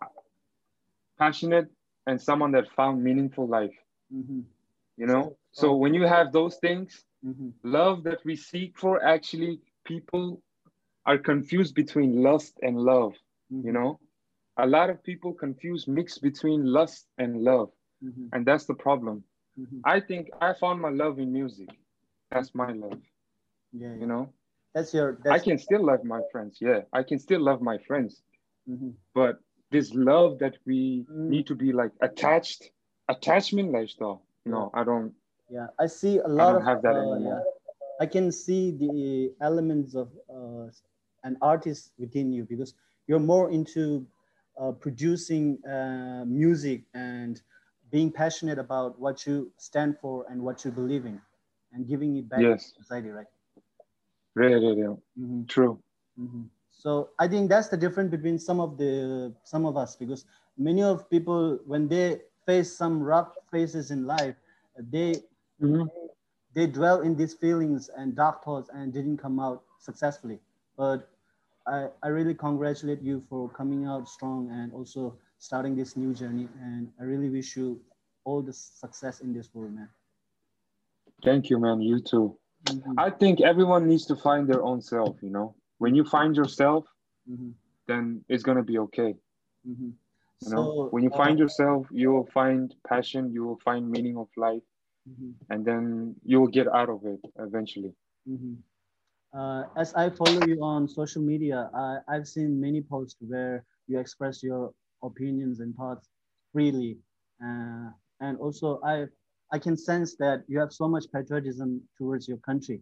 [1.17, 1.67] passionate,
[2.07, 3.75] and someone that found meaningful life.
[4.13, 4.41] Mm-hmm.
[4.97, 7.49] You know, so when you have those things, mm-hmm.
[7.63, 10.41] love that we seek for, actually, people
[11.05, 13.13] are confused between lust and love.
[13.49, 13.73] You mm-hmm.
[13.73, 13.99] know,
[14.57, 17.71] a lot of people confuse mix between lust and love,
[18.03, 18.27] mm-hmm.
[18.33, 19.23] and that's the problem.
[19.83, 21.67] I think I found my love in music.
[22.31, 23.01] That's my love.
[23.73, 23.95] Yeah, yeah.
[23.99, 24.33] you know
[24.73, 25.41] that's your that's...
[25.41, 28.21] i can still love my friends yeah i can still love my friends
[28.69, 28.89] mm-hmm.
[29.13, 29.39] but
[29.71, 31.29] this love that we mm.
[31.29, 32.71] need to be like attached
[33.09, 35.13] attachment lifestyle no i don't
[35.49, 37.39] yeah i see a lot of have that uh, yeah.
[37.99, 40.67] i can see the elements of uh,
[41.23, 42.73] an artist within you because
[43.07, 44.05] you're more into
[44.61, 47.41] uh, producing uh, music and
[47.91, 51.19] being passionate about what you stand for and what you believe in
[51.73, 52.71] and giving it back yes.
[52.71, 53.25] to society right
[54.35, 54.97] Really, really.
[55.19, 55.43] Mm-hmm.
[55.45, 55.79] True.
[56.19, 56.43] Mm-hmm.
[56.79, 60.23] So I think that's the difference between some of the some of us because
[60.57, 64.35] many of people when they face some rough phases in life,
[64.77, 65.15] they
[65.61, 65.83] mm-hmm.
[66.53, 70.39] they dwell in these feelings and dark thoughts and didn't come out successfully.
[70.77, 71.09] But
[71.67, 76.47] I, I really congratulate you for coming out strong and also starting this new journey.
[76.63, 77.81] And I really wish you
[78.23, 79.89] all the success in this world, man.
[81.25, 81.81] Thank you, man.
[81.81, 82.37] You too.
[82.63, 82.97] Mm-hmm.
[82.97, 85.55] I think everyone needs to find their own self, you know.
[85.79, 86.85] When you find yourself,
[87.29, 87.51] mm-hmm.
[87.87, 89.15] then it's gonna be okay.
[89.67, 89.89] Mm-hmm.
[90.41, 93.89] You know, so, when you uh, find yourself, you will find passion, you will find
[93.89, 94.61] meaning of life,
[95.09, 95.31] mm-hmm.
[95.49, 97.93] and then you will get out of it eventually.
[98.29, 98.53] Mm-hmm.
[99.37, 103.99] Uh, as I follow you on social media, I, I've seen many posts where you
[103.99, 104.71] express your
[105.03, 106.09] opinions and thoughts
[106.53, 106.97] freely.
[107.43, 107.89] Uh,
[108.21, 109.09] and also, I've
[109.51, 112.81] I can sense that you have so much patriotism towards your country.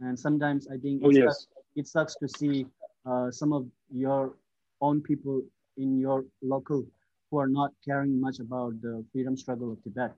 [0.00, 1.46] And sometimes I think oh, yes.
[1.80, 2.66] It sucks to see
[3.06, 4.34] uh, some of your
[4.82, 5.42] own people
[5.78, 6.84] in your local
[7.30, 10.12] who are not caring much about the freedom struggle of Tibet.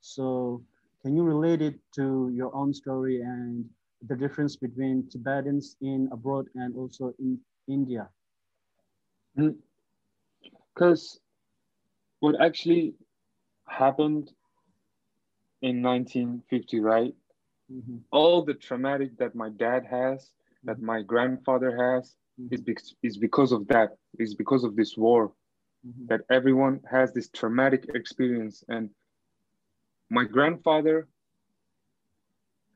[0.00, 0.62] So
[1.02, 3.64] can you relate it to your own story and
[4.08, 7.38] the difference between Tibetans in abroad and also in
[7.68, 8.08] India?
[9.36, 11.18] Because mm.
[12.20, 12.94] what actually
[13.66, 14.32] happened
[15.60, 17.14] in 1950, right?
[17.72, 17.96] Mm-hmm.
[18.10, 20.30] All the traumatic that my dad has,
[20.64, 22.54] that my grandfather has, mm-hmm.
[22.54, 23.96] is, be- is because of that.
[24.18, 25.32] Is because of this war.
[25.86, 26.06] Mm-hmm.
[26.06, 28.90] That everyone has this traumatic experience, and
[30.10, 31.08] my grandfather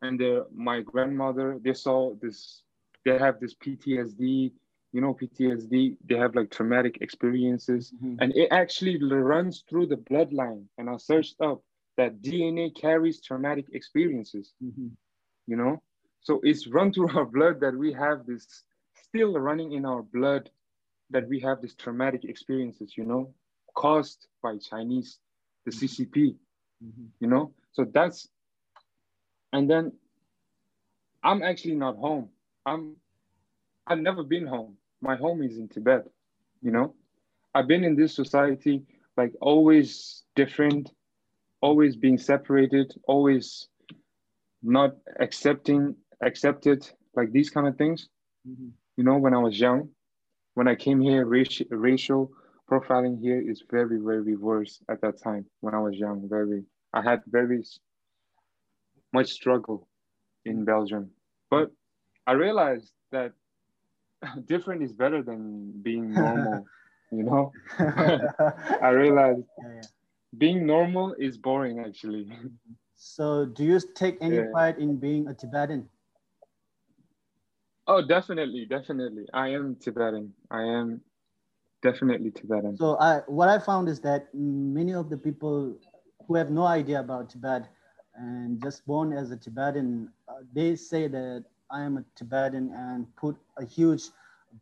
[0.03, 2.63] and the, my grandmother, they saw this.
[3.05, 4.53] They have this PTSD.
[4.93, 5.97] You know, PTSD.
[6.09, 8.17] They have like traumatic experiences, mm-hmm.
[8.21, 10.65] and it actually runs through the bloodline.
[10.79, 11.63] And I searched up
[11.99, 14.87] that DNA carries traumatic experiences, mm-hmm.
[15.47, 15.83] you know?
[16.23, 18.47] So it's run through our blood that we have this,
[19.09, 20.51] still running in our blood,
[21.11, 23.33] that we have these traumatic experiences, you know,
[23.75, 25.19] caused by Chinese,
[25.65, 25.87] the mm-hmm.
[25.87, 26.37] CCP,
[26.85, 27.05] mm-hmm.
[27.21, 27.53] you know?
[27.73, 28.29] So that's,
[29.53, 29.93] and then
[31.23, 32.29] I'm actually not home.
[32.67, 32.97] I'm,
[33.87, 34.77] I've never been home.
[35.01, 36.07] My home is in Tibet,
[36.61, 36.95] you know?
[37.55, 38.83] I've been in this society,
[39.17, 40.93] like always different,
[41.61, 43.69] always being separated, always
[44.63, 48.09] not accepting, accepted, like these kind of things.
[48.49, 48.69] Mm-hmm.
[48.97, 49.89] You know, when I was young,
[50.55, 52.33] when I came here, racial, racial
[52.71, 56.29] profiling here is very, very worse at that time when I was young.
[56.29, 57.63] Very, I had very
[59.13, 59.89] much struggle
[60.45, 61.11] in Belgium.
[61.51, 61.71] But
[62.27, 63.33] I realized that
[64.47, 66.65] different is better than being normal,
[67.13, 67.53] you know?
[67.79, 69.89] I realized yeah, yeah
[70.37, 72.29] being normal is boring actually.
[72.97, 74.51] So do you take any yeah.
[74.53, 75.89] pride in being a Tibetan?
[77.89, 79.25] Oh, definitely, definitely.
[79.33, 80.35] I am Tibetan.
[80.51, 81.01] I am
[81.83, 82.77] definitely Tibetan.
[82.77, 85.75] So I, what I found is that many of the people
[86.27, 87.67] who have no idea about Tibet
[88.15, 93.07] and just born as a Tibetan, uh, they say that I am a Tibetan and
[93.17, 94.11] put a huge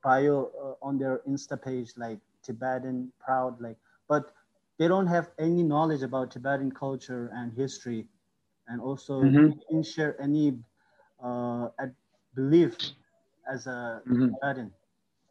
[0.05, 3.77] bio uh, on their Insta page like Tibetan proud, like.
[4.09, 4.31] But
[4.79, 8.07] they don't have any knowledge about Tibetan culture and history,
[8.69, 9.59] and also mm-hmm.
[9.69, 10.59] didn't share any
[11.21, 11.69] uh,
[12.37, 12.77] belief
[13.51, 14.29] as a mm-hmm.
[14.35, 14.73] Tibetan.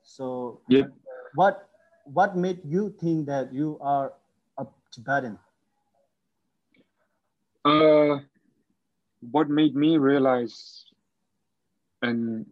[0.03, 0.91] So, yep.
[1.35, 1.69] what
[2.05, 4.13] what made you think that you are
[4.57, 5.39] a Tibetan?
[7.63, 8.19] Uh,
[9.31, 10.85] what made me realize,
[12.01, 12.45] and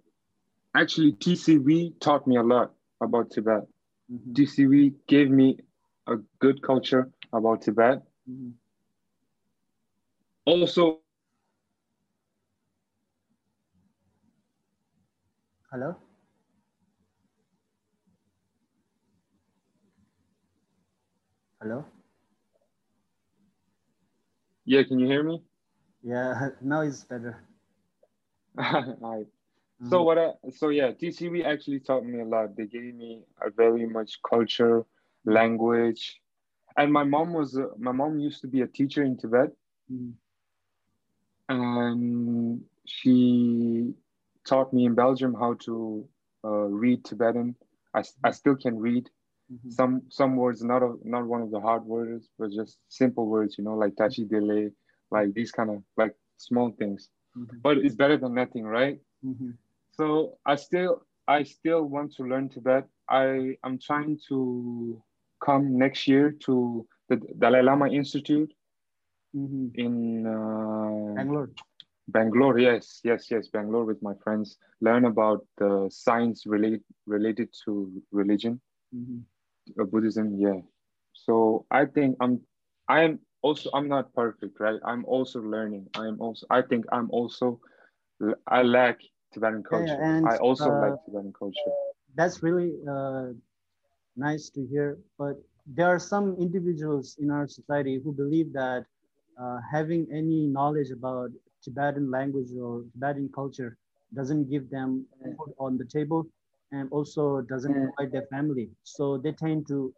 [0.75, 3.61] actually TCV taught me a lot about Tibet.
[4.11, 4.33] Mm-hmm.
[4.33, 5.57] TCV gave me
[6.07, 8.01] a good culture about Tibet.
[8.29, 8.51] Mm-hmm.
[10.45, 11.02] also
[15.73, 15.97] Hello?
[21.61, 21.85] Hello?
[24.65, 25.43] Yeah, can you hear me?
[26.03, 27.47] Yeah, now it's better.
[29.01, 29.27] right.
[29.83, 30.03] So Mhm.
[30.03, 32.55] what I so yeah, TCV actually taught me a lot.
[32.57, 34.85] They gave me a very much culture,
[35.25, 36.21] language,
[36.77, 39.51] and my mom was a, my mom used to be a teacher in Tibet,
[39.89, 40.17] Mhm.
[41.49, 43.93] and she
[44.45, 46.07] taught me in Belgium how to
[46.45, 47.55] uh, read Tibetan.
[47.93, 49.09] I, I still can read
[49.51, 49.71] Mhm.
[49.71, 53.57] some some words, not a, not one of the hard words, but just simple words,
[53.57, 54.71] you know, like tashi dele,
[55.11, 57.09] like these kind of like small things.
[57.37, 57.61] Mhm.
[57.61, 58.99] But it's better than nothing, right?
[59.23, 59.57] Mhm.
[59.91, 62.87] So I still I still want to learn Tibet.
[63.09, 65.01] I am trying to
[65.43, 68.53] come next year to the Dalai Lama Institute
[69.35, 69.71] Mhm.
[69.75, 71.49] in uh, Bangalore.
[72.07, 72.57] Bangalore.
[72.59, 74.57] Yes, yes, yes, Bangalore with my friends.
[74.81, 78.61] Learn about the science relate, related to religion,
[78.91, 79.25] Mhm.
[79.79, 80.35] uh, Buddhism.
[80.37, 80.61] Yeah.
[81.13, 82.41] So I think I'm
[82.87, 84.79] I'm also I'm not perfect, right?
[84.85, 85.87] I'm also learning.
[85.95, 87.59] I'm also I think I'm also
[88.47, 88.99] I lack
[89.33, 90.05] Tibetan Yeah, yeah, culture.
[90.17, 91.73] and I also uh, like Tibetan culture.
[92.15, 93.27] that's really uh,
[94.15, 94.97] nice to hear.
[95.17, 95.35] But
[95.65, 98.85] there are some individuals in our society who believe that
[99.41, 101.31] uh, having any knowledge about
[101.63, 103.77] Tibetan language or Tibetan culture
[104.13, 105.05] doesn't give them
[105.37, 106.25] food on the table
[106.71, 108.69] and also doesn't provide their family.
[108.83, 109.93] So they tend to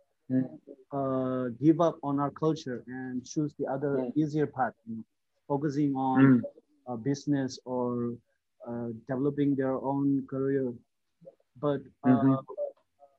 [0.92, 5.04] uh, give up on our culture and choose the other easier path, you know,
[5.48, 6.42] focusing on mm,
[6.88, 8.14] uh, business or
[8.68, 10.74] uh, developing their own career.
[11.60, 12.38] But uh,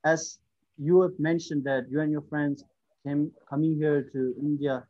[0.04, 0.38] as
[0.78, 2.64] you have mentioned that you and your friends
[3.04, 4.86] came coming here to India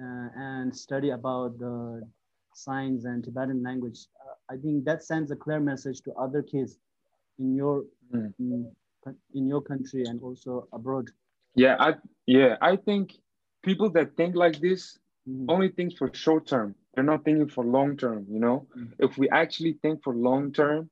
[0.00, 2.02] uh, and study about the
[2.54, 6.78] science and Tibetan language, uh, I think that sends a clear message to other kids
[7.38, 8.32] in your mm.
[8.38, 8.70] in,
[9.34, 11.10] in your country and also abroad.
[11.54, 11.94] Yeah, I
[12.26, 13.18] yeah, I think
[13.62, 16.74] people that think like this Mhm, only think for short term.
[16.94, 18.66] They're not thinking for long term, you know?
[18.74, 20.90] mhm, If we actually think for long term,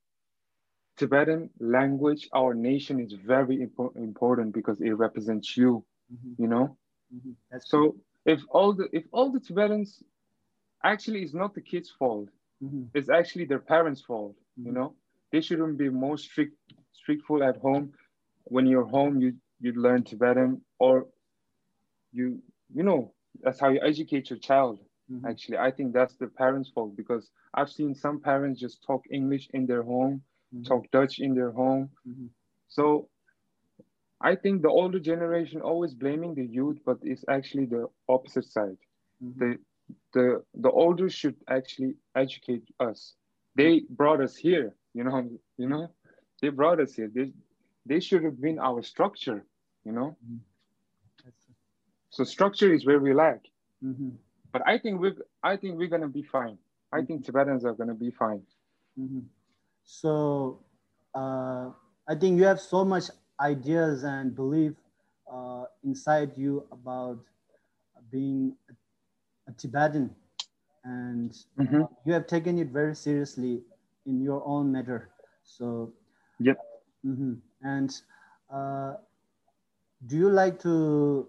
[0.96, 6.76] Tibetan language, our nation is very impo- important because it represents you, mhm, you know?
[7.10, 7.36] mhm.
[7.64, 7.64] True.
[7.64, 10.02] So if all the if all the Tibetans
[10.84, 12.28] actually it's not the kids' fault,
[12.60, 14.94] Mhm, it's actually their parents' fault, you mhm, know?
[15.32, 16.56] They shouldn't be more strict
[16.92, 17.92] strictful at home.
[18.44, 21.08] When you're home, you you learn Tibetan or
[22.12, 22.40] you
[22.74, 25.56] you know that's how you educate your child mhm, actually.
[25.58, 29.66] I think that's the parents fault because i've seen some parents just talk english in
[29.66, 31.90] their home mhm, talk dutch in their home.
[32.04, 32.30] Mhm,
[32.68, 33.08] so
[34.20, 38.78] i think the older generation always blaming the youth but it's actually the opposite side.
[39.20, 39.58] Mhm, the
[40.12, 43.14] the the older should actually educate us
[43.56, 45.88] they brought us here you know you know
[46.40, 47.32] they brought us here they
[47.86, 49.44] they should have been our structure
[49.84, 50.40] you know mhm.
[52.10, 53.46] So structure is where we lack
[53.82, 54.18] Mhm,
[54.52, 56.58] But I think we're I think we're gonna be fine.
[56.92, 58.42] I think Tibetans are gonna be fine.
[58.96, 59.24] mhm.
[59.84, 60.58] So
[61.14, 61.70] uh,
[62.08, 63.04] I think you have so much
[63.40, 64.74] ideas and belief
[65.30, 67.18] uh, inside you about
[68.10, 68.74] being a
[69.56, 70.14] Tibetan,
[70.84, 71.82] and Mhm.
[71.82, 73.64] uh, you have taken it very seriously
[74.06, 75.10] in your own matter.
[75.42, 75.92] So,
[76.40, 76.58] Yep.
[77.04, 77.40] mhm.
[77.62, 77.90] and
[78.50, 78.94] uh,
[80.06, 81.28] do you like to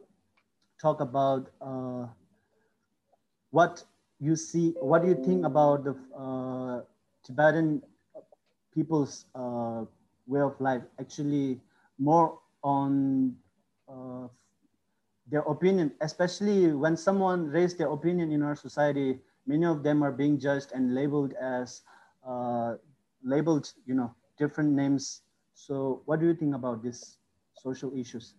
[0.82, 2.08] talk about uh,
[3.52, 3.84] what
[4.20, 4.76] you see?
[4.80, 6.82] What do you think about the uh,
[7.24, 7.82] Tibetan
[8.74, 9.86] people's uh,
[10.28, 10.84] way of life?
[11.00, 11.62] Actually,
[11.98, 13.36] more on
[13.88, 14.28] uh,
[15.30, 19.20] their opinion, especially when someone raised their opinion in our society.
[19.46, 21.82] Many of them are being judged and labeled as
[22.26, 22.76] uh,
[23.24, 25.22] labeled, you know, different names.
[25.54, 27.18] So, what do you think about these
[27.54, 28.36] social issues?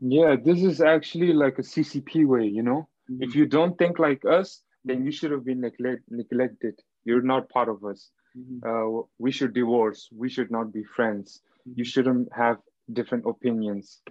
[0.00, 2.88] Yeah, this is actually like a CCP way, you know?
[3.18, 6.80] If Mhm, you don't think like us, then you should have been neglect- neglected.
[7.04, 8.10] You're not part of us.
[8.34, 10.08] mhm, Uh, we should divorce.
[10.12, 11.42] We should not be friends.
[11.74, 12.60] You mhm, shouldn't have
[12.92, 14.02] different opinions.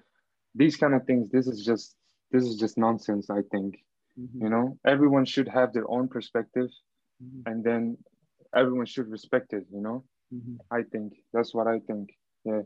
[0.58, 1.30] These kind of things.
[1.32, 1.95] This is just
[2.32, 3.30] this is just nonsense.
[3.30, 3.78] I think
[4.18, 6.70] mhm, you know everyone should have their own perspective,
[7.20, 7.97] mhm, and then
[8.55, 9.66] everyone should respect it.
[9.72, 12.10] You know, mhm, I think that's what I think.
[12.45, 12.64] Yeah.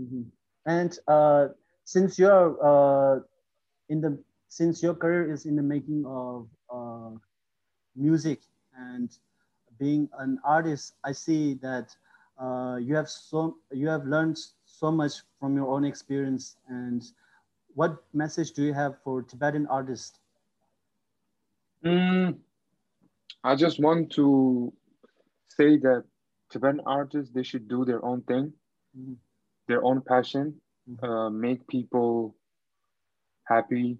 [0.00, 0.26] mhm.
[0.66, 1.48] And uh,
[1.84, 3.20] since you're uh,
[3.88, 4.18] in the
[4.48, 7.10] since your career is in the making of uh,
[7.96, 8.40] music
[8.76, 9.10] and
[9.78, 11.94] being an artist, I see that
[12.40, 14.38] uh, you have so you have learned
[14.82, 16.56] so much from your own experience.
[16.68, 17.02] And
[17.74, 20.18] what message do you have for Tibetan artists?
[21.84, 22.36] Mm,
[23.44, 24.72] I just want to
[25.48, 26.04] say that
[26.50, 28.52] Tibetan artists they should do their own thing,
[28.98, 29.14] mm-hmm.
[29.68, 30.54] their own passion,
[30.90, 31.04] mm-hmm.
[31.04, 32.34] uh, make people
[33.44, 33.98] happy,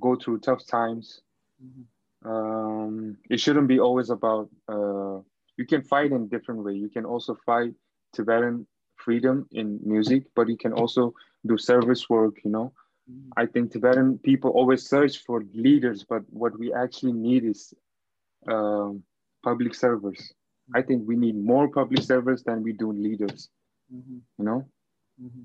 [0.00, 1.22] go through tough times.
[1.64, 1.84] Mm-hmm.
[2.30, 4.48] Um, it shouldn't be always about.
[4.68, 5.20] Uh,
[5.56, 6.74] you can fight in different way.
[6.74, 7.72] You can also fight
[8.14, 8.66] Tibetan
[8.98, 11.14] freedom in music, but you can also
[11.46, 12.36] do service work.
[12.44, 12.72] You know,
[13.10, 13.30] mm-hmm.
[13.36, 17.74] I think Tibetan people always search for leaders, but what we actually need is
[18.46, 19.02] um,
[19.42, 20.32] public servers.
[20.74, 23.48] I think we need more public servers than we do leaders.
[23.94, 24.18] Mm-hmm.
[24.38, 24.68] You know.
[25.22, 25.42] Mm-hmm.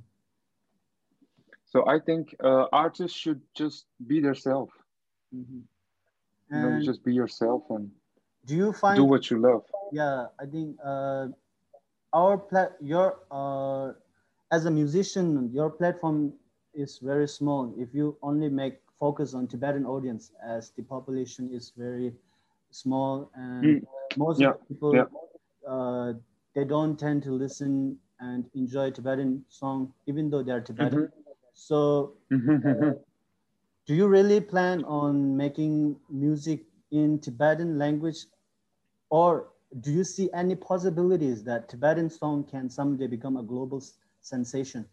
[1.66, 4.74] So I think uh, artists should just be themselves.
[5.34, 5.60] Mm-hmm.
[6.52, 7.90] You know, just be yourself and
[8.46, 9.64] do you find do what you love.
[9.92, 11.28] Yeah, I think uh,
[12.14, 13.94] our plat your uh,
[14.52, 16.34] as a musician, your platform
[16.74, 17.74] is very small.
[17.78, 22.14] If you only make focus on Tibetan audience, as the population is very
[22.72, 23.86] small and mm.
[24.18, 24.54] most yeah.
[24.68, 25.06] people yeah.
[25.68, 26.14] Uh,
[26.56, 31.08] they don't tend to listen and enjoy Tibetan song, even though they're Tibetan.
[31.08, 31.20] Mm-hmm.
[31.54, 32.94] So, uh,
[33.88, 38.26] do you really plan on making music in Tibetan language,
[39.10, 39.48] or
[39.80, 43.84] do you see any possibilities that Tibetan song can someday become a global
[44.22, 44.86] sensation?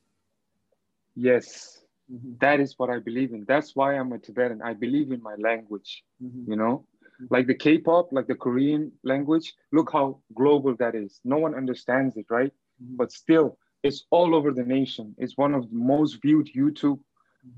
[1.15, 2.33] Yes, mm-hmm.
[2.41, 3.45] that is what I believe in.
[3.47, 4.63] That's why I'm a Tibetan.
[4.63, 6.03] I believe in my language.
[6.23, 6.51] Mm-hmm.
[6.51, 7.27] You know, mm-hmm.
[7.31, 9.55] like the K-pop, like the Korean language.
[9.73, 11.21] Look how global that is.
[11.25, 12.53] No one understands it, right?
[12.83, 12.97] Mm-hmm.
[12.97, 15.15] But still, it's all over the nation.
[15.19, 17.01] It's one of the most viewed YouTube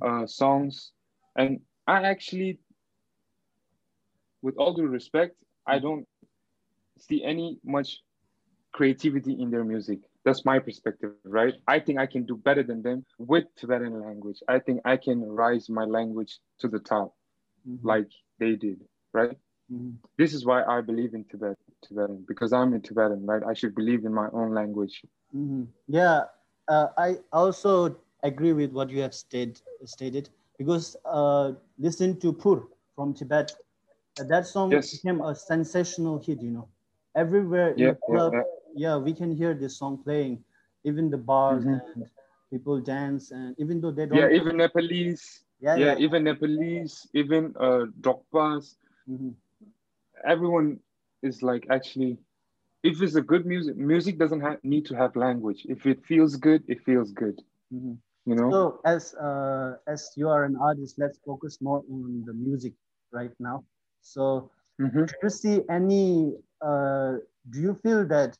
[0.00, 0.92] uh, songs,
[1.36, 2.58] and I actually,
[4.40, 6.06] with all due respect, I don't
[7.08, 8.02] see any much
[8.72, 10.00] creativity in their music.
[10.24, 11.54] That's my perspective, right?
[11.66, 14.40] I think I can do better than them with Tibetan language.
[14.48, 17.14] I think I can rise my language to the top,
[17.68, 17.86] mm-hmm.
[17.86, 18.80] like they did,
[19.12, 19.36] right?
[19.72, 19.90] Mm-hmm.
[20.16, 23.42] This is why I believe in Tibet, Tibetan, because I'm a Tibetan, right?
[23.46, 25.02] I should believe in my own language.
[25.36, 25.64] Mm-hmm.
[25.88, 26.22] Yeah,
[26.68, 32.62] uh, I also agree with what you have stated, stated because uh, listen to Pur
[32.94, 33.52] from Tibet,
[34.16, 34.96] that song yes.
[34.96, 36.68] became a sensational hit, you know.
[37.14, 38.40] Everywhere yeah, club, yeah,
[38.74, 38.88] yeah.
[38.88, 40.42] yeah, we can hear this song playing,
[40.84, 42.00] even the bars mm-hmm.
[42.00, 42.10] and
[42.50, 44.18] people dance, and even though they don't.
[44.18, 45.44] Yeah, even Nepalese.
[45.60, 48.76] Yeah, yeah, even Nepalese, even uh, Drogpas.
[49.08, 49.30] Mm-hmm.
[50.24, 50.80] Everyone
[51.22, 52.18] is like actually
[52.82, 55.64] if it's a good music, music doesn't have, need to have language.
[55.68, 57.40] If it feels good, it feels good.
[57.72, 57.94] Mm-hmm.
[58.26, 58.50] You know.
[58.50, 62.72] So as uh, as you are an artist, let's focus more on the music
[63.12, 63.64] right now.
[64.00, 64.50] So
[64.80, 65.04] mm-hmm.
[65.04, 66.34] do you see any?
[66.62, 67.18] Uh,
[67.50, 68.36] do you feel that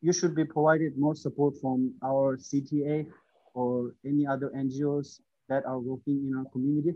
[0.00, 3.06] you should be provided more support from our CTA
[3.54, 6.94] or any other NGOs that are working in our community?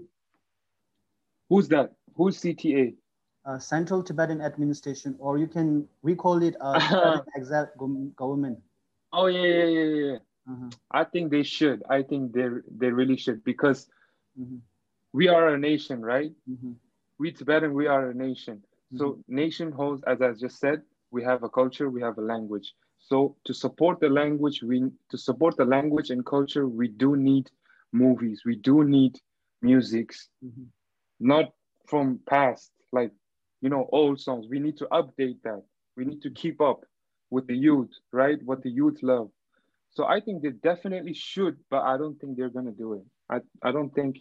[1.48, 1.92] Who's that?
[2.16, 2.94] Who's CTA?
[3.44, 7.68] uh, Central Tibetan Administration, or you can we call it uh, exile
[8.16, 8.58] government.
[9.12, 10.18] Oh yeah, yeah, yeah, yeah.
[10.50, 10.70] Uh-huh.
[10.90, 11.82] I think they should.
[11.88, 13.88] I think they they really should because
[14.38, 14.58] mm-hmm.
[15.12, 16.32] we are a nation, right?
[16.48, 16.72] Mm-hmm.
[17.18, 18.62] We Tibetan, we are a nation.
[18.92, 18.98] Mm-hmm.
[18.98, 22.74] So nation holds, as I just said, we have a culture, we have a language.
[22.98, 27.50] So to support the language, we to support the language and culture, we do need
[27.92, 29.18] movies, we do need
[29.62, 30.64] musics, mm-hmm.
[31.18, 31.52] not
[31.86, 33.12] from past like
[33.60, 34.46] you know, old songs.
[34.48, 35.62] We need to update that.
[35.96, 36.84] We need to keep up
[37.30, 38.38] with the youth, right?
[38.44, 39.30] What the youth love.
[39.90, 43.02] So I think they definitely should, but I don't think they're gonna do it.
[43.28, 44.20] I, I don't think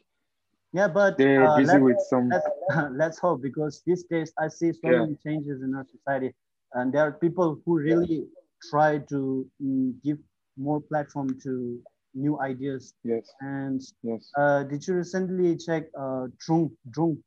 [0.73, 2.47] yeah, but they're uh, busy with some let's,
[2.91, 4.99] let's, hope because these days I see so yeah.
[4.99, 6.33] many changes in our society
[6.73, 8.25] and there are people who really
[8.69, 10.17] try to um, give
[10.57, 11.79] more platform to
[12.13, 12.93] new ideas.
[13.03, 13.31] Yes.
[13.39, 14.29] And yes.
[14.37, 17.17] Uh, did you recently check uh Drung Drung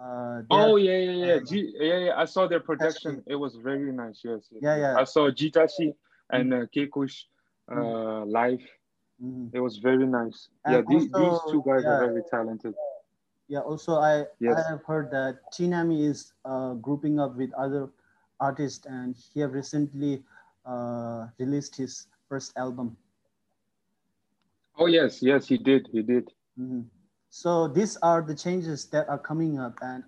[0.00, 1.38] uh, oh yeah, yeah, yeah.
[1.44, 2.12] G- yeah, yeah.
[2.16, 3.22] I saw their production.
[3.26, 4.22] It was very nice.
[4.24, 4.60] Yes, yes.
[4.62, 4.96] Yeah, yeah.
[4.96, 5.92] I saw Jitashi
[6.30, 7.24] and uh, Kekush
[7.70, 8.30] uh, mm-hmm.
[8.30, 8.64] live.
[9.22, 9.56] Mm-hmm.
[9.56, 10.48] It was very nice.
[10.64, 11.90] And yeah, these, these two guys yeah.
[11.90, 12.74] are very talented.
[13.48, 13.60] Yeah.
[13.60, 14.56] Also, I yes.
[14.56, 17.90] I have heard that Tinami is uh, grouping up with other
[18.38, 20.22] artists, and he have recently
[20.64, 22.96] uh, released his first album.
[24.78, 25.88] Oh yes, yes, he did.
[25.92, 26.30] He did.
[26.58, 26.88] Mm-hmm.
[27.28, 30.04] So these are the changes that are coming up, and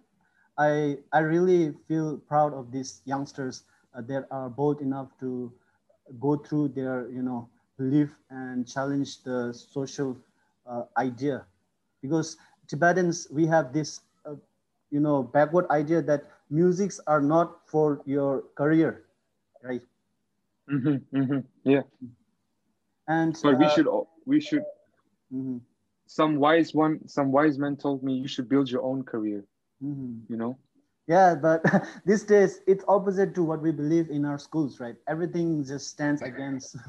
[0.56, 5.52] I I really feel proud of these youngsters uh, that are bold enough to
[6.18, 7.48] go through their you know
[7.78, 10.16] belief and challenge the social
[10.66, 11.44] uh, idea,
[12.02, 12.36] because
[12.68, 14.34] Tibetans we have this uh,
[14.90, 19.04] you know backward idea that musics are not for your career,
[19.62, 19.82] right?
[20.70, 21.82] Mm-hmm, mm-hmm, yeah.
[23.08, 23.88] And but we uh, should
[24.26, 24.64] we should.
[25.32, 25.58] Mm-hmm
[26.06, 29.44] some wise one, some wise man told me you should build your own career.
[29.82, 30.20] Mm-hmm.
[30.28, 30.58] You know,
[31.06, 31.64] Yeah, but
[32.06, 34.96] these days it's opposite to what we believe in our schools, right?
[35.08, 36.76] Everything just stands against.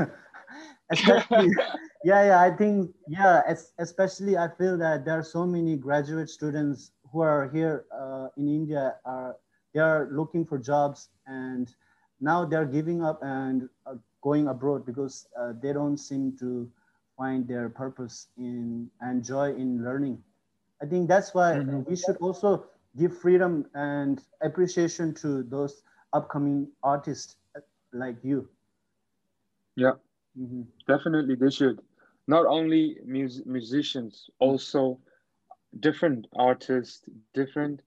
[0.94, 1.52] especially,
[2.04, 2.42] yeah, yeah.
[2.42, 3.42] I think, yeah,
[3.80, 8.48] especially I feel that there are so many graduate students who are here uh, in
[8.48, 9.36] India are
[9.74, 11.74] they are looking for jobs and
[12.22, 16.70] now they're giving up and uh, going abroad because uh, they don't seem to
[17.18, 20.22] find their purpose in and joy in learning.
[20.82, 21.84] I think that's why mm-hmm.
[21.88, 22.66] we should also
[22.98, 25.84] give freedom and appreciation to those
[26.14, 27.36] upcoming artists
[27.92, 28.48] like you.
[29.76, 29.94] Yeah,
[30.40, 30.62] mm-hmm.
[30.88, 31.82] definitely they should.
[32.28, 35.00] Not only mus- musicians, also
[35.80, 37.04] different artists,
[37.34, 37.82] different,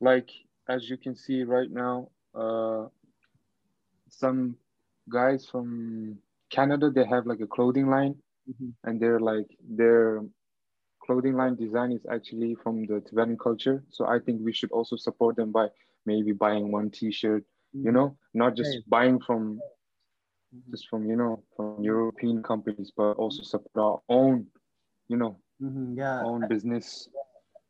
[0.00, 0.30] like
[0.68, 2.86] as you can see right now, uh,
[4.08, 4.56] some
[5.08, 6.18] guys from
[6.50, 8.14] Canada, they have like a clothing line
[8.48, 8.70] mm-hmm.
[8.84, 10.22] and they're like, their
[11.04, 13.82] clothing line design is actually from the Tibetan culture.
[13.88, 15.68] So I think we should also support them by
[16.04, 17.86] maybe buying one t-shirt, mm-hmm.
[17.86, 18.88] you know, not just right.
[18.88, 19.60] buying from.
[20.70, 24.46] Just from, you know, from European companies, but also support our own,
[25.08, 25.98] you know, mm-hmm.
[25.98, 26.22] yeah.
[26.22, 27.08] own business,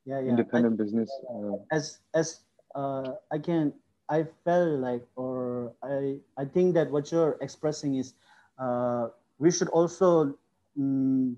[0.05, 0.31] yeah, yeah.
[0.31, 1.11] independent I, business.
[1.31, 2.41] Uh, as, as
[2.75, 3.73] uh, I can,
[4.09, 8.15] I felt like, or I, I think that what you're expressing is
[8.59, 9.09] uh,
[9.39, 10.35] we should also
[10.79, 11.35] mm,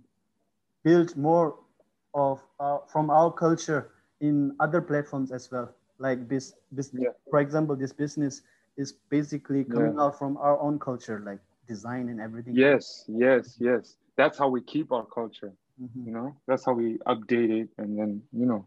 [0.84, 1.58] build more
[2.14, 5.74] of uh, from our culture in other platforms as well.
[5.98, 7.10] Like this, this yeah.
[7.28, 8.42] for example, this business
[8.76, 10.04] is basically coming yeah.
[10.04, 12.54] out from our own culture, like design and everything.
[12.56, 13.96] Yes, yes, yes.
[14.16, 15.52] That's how we keep our culture.
[15.80, 16.06] Mm-hmm.
[16.06, 18.66] You know, that's how we update it, and then you know,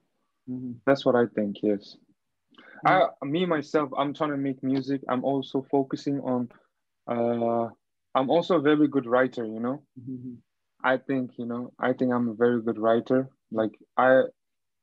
[0.49, 0.73] mm-hmm.
[0.85, 1.57] that's what I think.
[1.61, 1.97] Yes.
[2.85, 5.01] I, me myself, I'm trying to make music.
[5.07, 6.49] I'm also focusing on.
[7.07, 7.69] Uh,
[8.15, 9.45] I'm also a very good writer.
[9.45, 10.33] You know, mm-hmm.
[10.83, 11.71] I think you know.
[11.79, 13.29] I think I'm a very good writer.
[13.51, 14.23] Like I,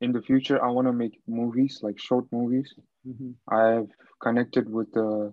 [0.00, 2.72] in the future, I want to make movies, like short movies.
[3.06, 3.32] Mm-hmm.
[3.54, 3.90] I've
[4.20, 5.32] connected with the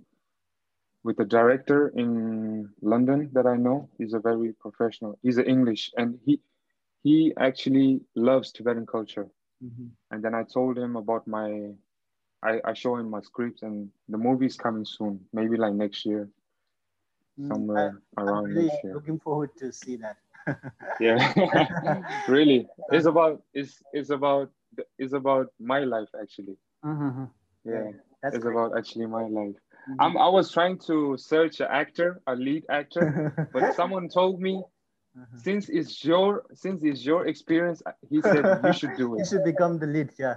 [1.03, 3.89] with the director in London that I know.
[3.97, 5.17] He's a very professional.
[5.23, 6.41] He's an English, and he
[7.03, 9.27] he actually loves Tibetan culture.
[9.63, 9.87] Mm-hmm.
[10.11, 11.71] And then I told him about my
[12.43, 16.29] I, I show him my scripts and the movie's coming soon, maybe like next year,
[17.39, 18.93] mm, somewhere I, around really next year.
[18.93, 20.17] Looking forward to see that.
[20.99, 24.51] yeah, really, it's about it's it's about
[24.97, 26.57] it's about my life actually.
[26.85, 27.25] Mm-hmm.
[27.65, 28.53] Yeah, That's it's great.
[28.53, 29.55] about actually my life.
[29.89, 30.01] Mm-hmm.
[30.01, 34.63] I'm, I was trying to search an actor, a lead actor, but someone told me
[35.15, 35.37] uh-huh.
[35.37, 39.19] since it's your since it's your experience, he said you should do it.
[39.19, 40.11] You should become the lead.
[40.17, 40.35] Yeah.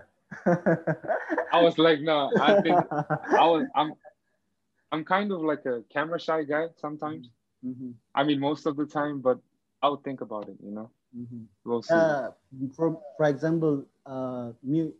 [1.52, 3.92] I was like, no, I think I was I'm
[4.92, 7.28] I'm kind of like a camera shy guy sometimes.
[7.64, 7.90] Mm-hmm.
[8.14, 9.38] I mean, most of the time, but
[9.82, 10.56] I'll think about it.
[10.62, 11.42] You know, mm-hmm.
[11.64, 11.94] we'll see.
[11.94, 12.30] Uh,
[12.74, 14.90] for for example, uh, me,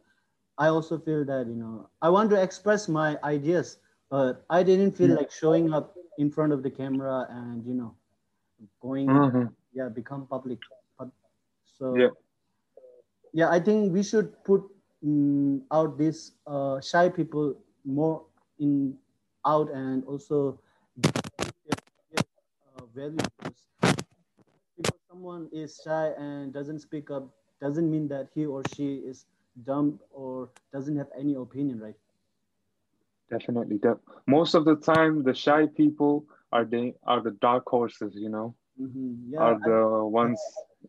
[0.57, 4.93] I also feel that you know I want to express my ideas, but I didn't
[4.93, 7.95] feel like showing up in front of the camera and you know
[8.81, 9.47] going mm-hmm.
[9.75, 10.59] yeah become public.
[11.65, 12.13] So yeah,
[13.33, 14.63] yeah, I think we should put
[15.03, 18.23] um, out these uh, shy people more
[18.61, 18.95] in
[19.47, 20.61] out and also
[21.03, 23.57] uh, value because
[25.09, 29.27] someone is shy and doesn't speak up doesn't mean that he or she is
[29.65, 31.95] dumb or doesn't have any opinion right?
[33.31, 33.81] Definitely.
[34.27, 38.55] Most of the time the shy people are the are the dark horses you know?
[38.81, 39.33] Mm-hmm.
[39.33, 40.41] yeah, are the I, ones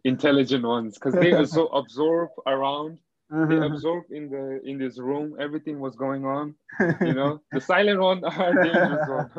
[0.05, 2.99] intelligent ones because they are so absorb around.
[3.33, 3.45] Uh-huh.
[3.45, 6.53] they absorbed in the in this room everything was going on
[7.01, 7.41] you know?
[7.53, 9.29] The silent one are dangerous one.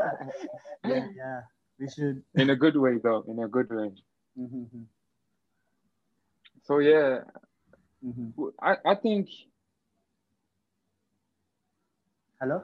[0.85, 1.07] Yeah.
[1.15, 1.41] Yeah.
[1.79, 3.25] We should in a good way though.
[3.29, 3.91] In a good way
[4.39, 4.83] mm-hmm.
[6.63, 7.21] So yeah
[8.05, 8.45] mm-hmm.
[8.61, 9.29] I, I think
[12.41, 12.63] hello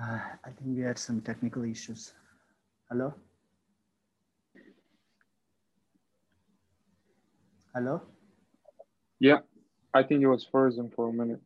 [0.00, 2.14] I think we had some technical issues.
[2.88, 3.14] Hello?
[7.74, 8.02] Hello?
[9.20, 9.38] Yeah,
[9.92, 11.40] I think it was frozen for a minute.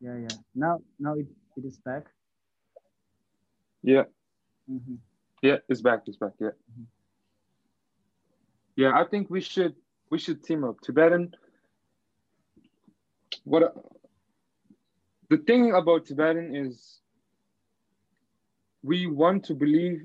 [0.00, 0.36] Yeah, yeah.
[0.54, 1.26] Now, now it,
[1.56, 2.04] it is back.
[3.82, 4.04] Yeah.
[4.70, 4.96] Mm-hmm.
[5.42, 6.02] Yeah, it's back.
[6.06, 6.32] It's back.
[6.40, 6.48] Yeah.
[6.70, 6.84] Mm-hmm.
[8.76, 9.74] Yeah, I think we should
[10.10, 10.80] we should team up.
[10.80, 11.32] Tibetan.
[13.44, 13.74] What
[15.30, 17.00] the thing about Tibetan is
[18.82, 20.04] we want to believe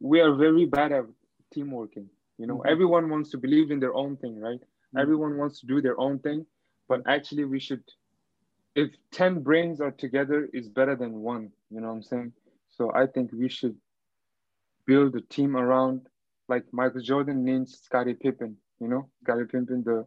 [0.00, 1.04] we are very bad at
[1.52, 2.08] team working.
[2.38, 2.72] You know, mm-hmm.
[2.72, 4.60] everyone wants to believe in their own thing, right?
[4.60, 4.98] Mm-hmm.
[4.98, 6.46] Everyone wants to do their own thing,
[6.88, 7.82] but actually, we should.
[8.74, 11.50] If ten brains are together, is better than one.
[11.70, 12.32] You know what I'm saying?
[12.68, 13.76] So I think we should
[14.86, 16.08] build a team around,
[16.48, 18.56] like Michael Jordan needs Scottie Pippen.
[18.80, 20.06] You know, Scottie Pippen, the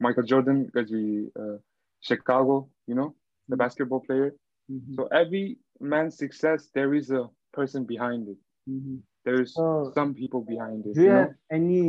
[0.00, 1.58] Michael Jordan gaji uh,
[2.00, 3.14] Chicago, you know,
[3.48, 3.58] the Mhm.
[3.64, 4.34] basketball player.
[4.70, 4.94] Mhm.
[4.96, 8.38] So every man's success, there is a person behind it.
[8.68, 9.02] Mhm.
[9.24, 10.94] There's So- some people behind it.
[10.94, 11.22] Do you know?
[11.26, 11.80] have any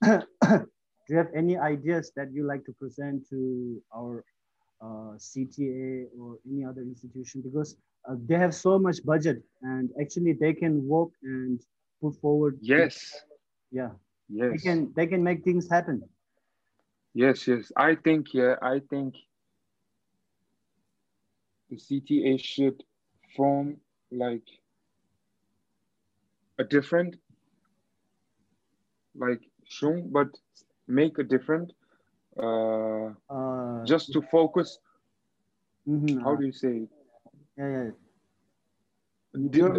[1.06, 4.24] do you have any ideas that you like to present to our
[4.80, 7.76] uh, CTA or any other institution because
[8.06, 11.60] uh, they have so much budget and actually they can work and
[12.02, 13.24] put forward Yes,
[13.74, 13.90] yeah.
[14.28, 16.08] Yes, they can they can make things happen.
[17.14, 17.72] Yes, yes.
[17.76, 19.14] I think, yeah, I think
[21.70, 22.84] the CTA should
[23.36, 24.46] form like
[26.58, 27.16] a different,
[29.14, 30.28] like Shung, but
[30.88, 31.72] make a different,
[32.38, 34.78] uh, uh, just to focus.
[35.86, 36.88] mhm, How uh, do you say?
[37.58, 37.90] yeah yeah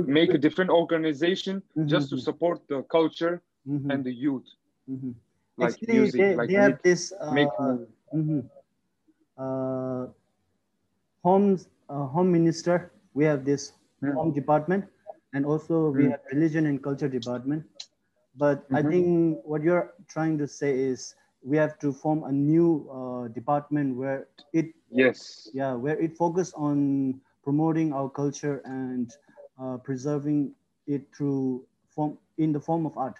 [0.07, 4.45] make a different organization just to support the culture mhm, and the youth,
[4.89, 5.13] mhm.
[5.57, 7.49] like actually music, they, like they make, have this uh, make
[8.13, 8.49] mhm.
[9.37, 10.07] uh,
[11.23, 11.57] home
[11.89, 14.15] uh, home minister we have this Hmm.
[14.15, 14.85] home department
[15.33, 16.11] and also we Hmm.
[16.11, 17.63] have religion and culture department
[18.35, 18.91] but i Mhm.
[18.91, 22.67] think what you're trying to say is we have to form a new
[22.99, 29.15] uh, department where it yes, yeah where it focus on promoting our culture and
[29.61, 30.51] uh, preserving
[30.87, 31.63] it through
[31.95, 33.15] form in the form of art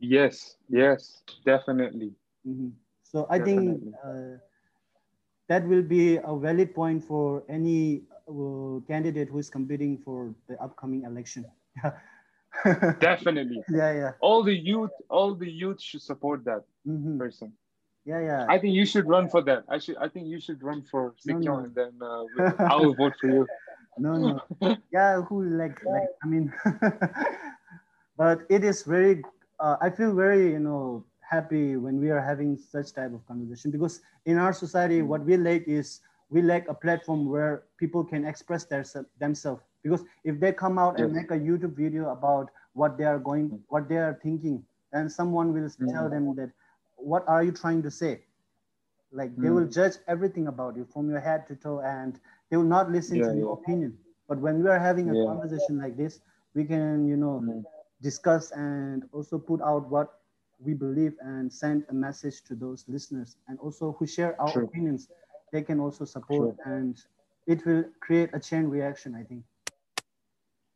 [0.00, 2.12] yes, yes, definitely.
[2.46, 2.72] Mhm.
[3.02, 4.38] So I think uh,
[5.48, 10.60] that will be a valid point for any uh, candidate who is competing for the
[10.62, 11.44] upcoming election.
[13.00, 13.62] Definitely.
[13.68, 17.18] yeah, yeah, All the youth, all the youth should support that Mhm.
[17.18, 17.52] person.
[18.04, 18.46] yeah, yeah.
[18.48, 19.64] I think you should run for that.
[19.68, 19.96] I should.
[19.96, 21.58] I think you should run for No, no.
[21.58, 22.24] and then uh,
[22.72, 23.46] I will vote for you.
[23.98, 24.40] no, no.
[24.92, 26.52] Yeah, who like like I mean,
[28.16, 29.22] but it is very.
[29.58, 33.70] Uh, I feel very you know happy when we are having such type of conversation
[33.70, 35.02] because in our society, Mm.
[35.02, 36.00] what we lack is
[36.30, 38.84] we lack a platform where people can express their,
[39.18, 39.62] themselves.
[39.82, 43.52] Because if they come out and make a YouTube video about what they are going,
[43.68, 46.10] what they are thinking, then someone will tell Mm.
[46.10, 46.50] them that,
[46.96, 48.22] what are you trying to say?
[49.12, 49.50] Like they Mm.
[49.50, 52.18] will judge everything about you from your head to toe, and
[52.50, 53.54] they will not listen Yeah, to your yeah.
[53.54, 53.98] opinion.
[54.28, 56.20] But when we are having a conversation like this,
[56.54, 57.64] we can, you know, Mm.
[58.04, 60.20] Discuss and also put out what
[60.64, 64.68] we believe and send a message to those listeners and also who share our True.
[64.68, 65.08] opinions
[65.52, 67.04] they can also support and
[67.46, 69.44] it will create a chain reaction i think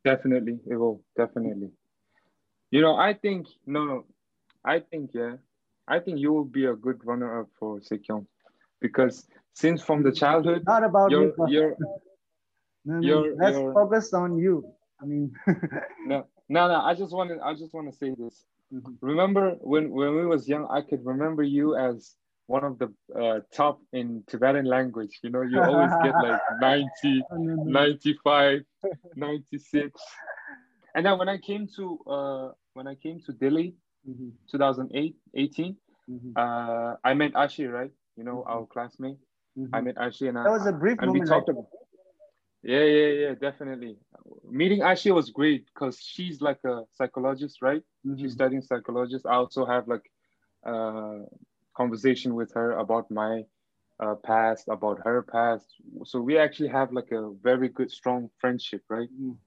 [0.05, 1.01] Definitely, it will.
[1.17, 1.71] Definitely.
[2.71, 4.05] You know, I think no, no.
[4.65, 5.37] I think yeah.
[5.87, 8.25] I think you will be a good runner-up for Sekyong,
[8.81, 11.75] because since from the childhood, not about you're you're
[12.85, 14.63] no, no, you're- let's you're- focus on you
[15.01, 15.31] i mean
[16.05, 16.81] no no no.
[16.81, 18.45] I just want to I just want to say this.
[18.73, 18.97] Mhm.
[19.01, 22.15] Remember when when we was young, I could remember you as
[22.47, 25.19] one of the uh, top in Tibetan language.
[25.23, 27.71] You know, you always get like 90, No, no, no.
[27.71, 28.61] 95,
[29.15, 30.01] 96.
[30.95, 33.75] And then when I came to uh, when I came to Delhi,
[34.07, 35.75] Mhm, 2008, 18,
[36.09, 37.91] mhm, uh, I met Ashi, right?
[38.15, 38.49] You know, Mhm.
[38.51, 39.19] our classmate.
[39.57, 39.69] mhm.
[39.73, 41.67] I met Ashi and I, that was a brief and we moment talked about.
[42.63, 43.97] Yeah, yeah, yeah, definitely.
[44.49, 47.83] Meeting Ashi was great because she's like a psychologist, right?
[48.15, 49.25] She's Mhm, studying psychologist.
[49.25, 50.11] I also have like
[50.65, 51.19] uh,
[51.75, 53.43] conversation with her about my
[53.99, 55.67] uh, past, about her past.
[56.05, 59.09] So we actually have like a very good, strong friendship, right?
[59.09, 59.37] mhm.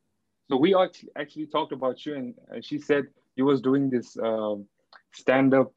[0.48, 3.04] So we actually actually talked about you, and uh, she said
[3.36, 4.66] you was doing this um,
[5.12, 5.72] stand up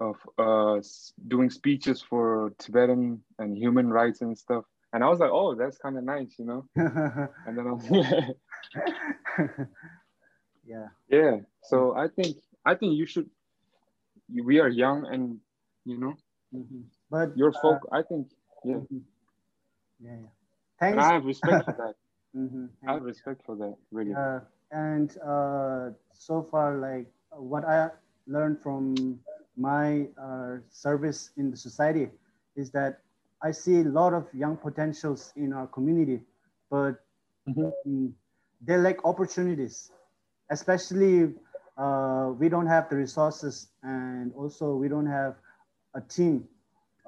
[0.00, 0.80] of uh,
[1.28, 4.64] doing speeches for Tibetan and human rights and stuff.
[4.92, 6.64] And I was like, oh, that's kind of nice, you know.
[7.46, 7.86] And then I was,
[10.66, 11.36] yeah yeah.
[11.62, 13.28] So I think I think you should.
[14.44, 15.38] We are young, and
[15.84, 16.14] you know,
[16.54, 16.84] mhm.
[17.10, 17.88] but your uh, folk.
[17.92, 18.28] I think,
[18.64, 18.76] yeah.
[18.76, 19.02] mhm.
[20.00, 21.94] yeah yeah And I have respect for that.
[22.36, 24.12] Mhm, I have respect for that, really.
[24.14, 24.40] Uh,
[24.70, 27.90] and uh, so far, like what I
[28.26, 29.20] learned from
[29.56, 32.08] my uh, service in the society
[32.56, 33.00] is that
[33.42, 36.20] I see a lot of young potentials in our community,
[36.70, 36.94] but
[37.46, 37.72] Mhm.
[37.86, 38.12] mm,
[38.60, 39.90] they lack opportunities.
[40.50, 41.34] Especially,
[41.76, 45.34] uh, we don't have the resources, and also we don't have
[45.94, 46.48] a team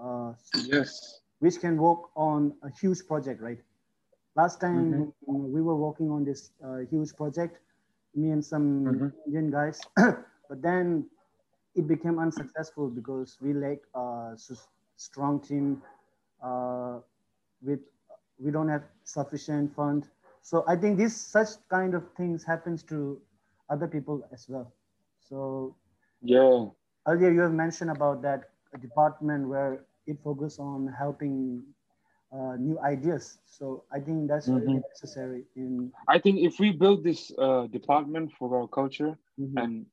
[0.00, 1.20] uh, Yes.
[1.38, 3.58] which can work on a huge project, right?
[4.36, 7.58] Last time uh, we were working on this uh, huge project,
[8.14, 9.12] me and some Mhm.
[9.26, 11.04] Indian guys, but then
[11.74, 14.34] it became unsuccessful because we lack a
[14.96, 15.93] strong team uh,
[17.62, 17.80] with
[18.38, 20.08] we don't have sufficient fund.
[20.42, 23.20] So I think this such kind of things happens to
[23.70, 24.72] other people as well.
[25.28, 25.76] So
[26.20, 26.66] Yeah.
[27.06, 31.62] earlier you have mentioned about that department where it focuses on helping
[32.32, 33.38] uh, new ideas.
[33.46, 34.66] So I think that's mm-hmm.
[34.66, 35.44] really necessary.
[35.56, 39.58] In I think if we build this uh, department for our culture, mm-hmm.
[39.58, 39.86] and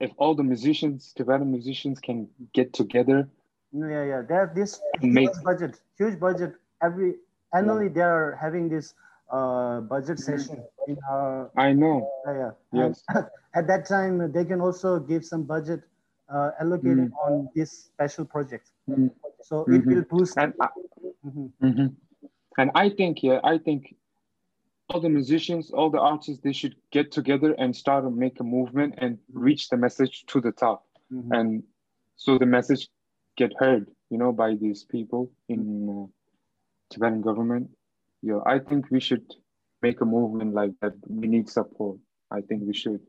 [0.00, 3.28] if all the musicians, Tibetan musicians, can get together.
[3.72, 6.54] Yeah, yeah, they have this huge budget, huge budget.
[6.82, 7.16] Every
[7.54, 7.92] annually, yeah.
[7.92, 8.94] they are having this
[9.30, 10.38] uh, budget mm-hmm.
[10.38, 11.50] session in our.
[11.56, 12.10] I know.
[12.26, 12.50] yeah.
[12.72, 13.04] Yes.
[13.54, 15.82] at that time, they can also give some budget
[16.32, 17.26] uh, allocated mm.
[17.26, 18.70] on this special project.
[18.88, 19.10] Mm.
[19.42, 19.74] So mm-hmm.
[19.74, 20.36] it will boost.
[20.36, 20.68] And I,
[21.26, 21.86] mm-hmm.
[22.58, 23.94] and I think, yeah, I think
[24.90, 28.44] all the musicians, all the artists, they should get together and start to make a
[28.44, 30.86] movement and reach the message to the top.
[31.12, 31.32] Mm-hmm.
[31.32, 31.62] And
[32.16, 32.88] so the message
[33.38, 36.06] get heard, you know, by these people in uh,
[36.90, 37.70] Tibetan government.
[38.20, 39.24] Yeah, I think we should
[39.80, 40.94] make a movement like that.
[41.06, 41.98] We need support.
[42.30, 43.00] I think we should.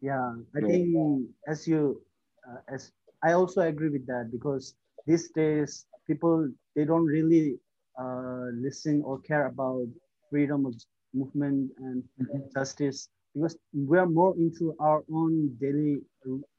[0.00, 0.66] Yeah, I yeah.
[0.66, 2.00] think as you,
[2.48, 2.90] uh, as
[3.22, 4.74] I also agree with that because
[5.06, 7.58] these days people they don't really
[8.00, 9.86] uh, listen or care about
[10.30, 10.74] freedom of
[11.12, 12.38] movement and mm-hmm.
[12.54, 16.00] justice because we are more into our own daily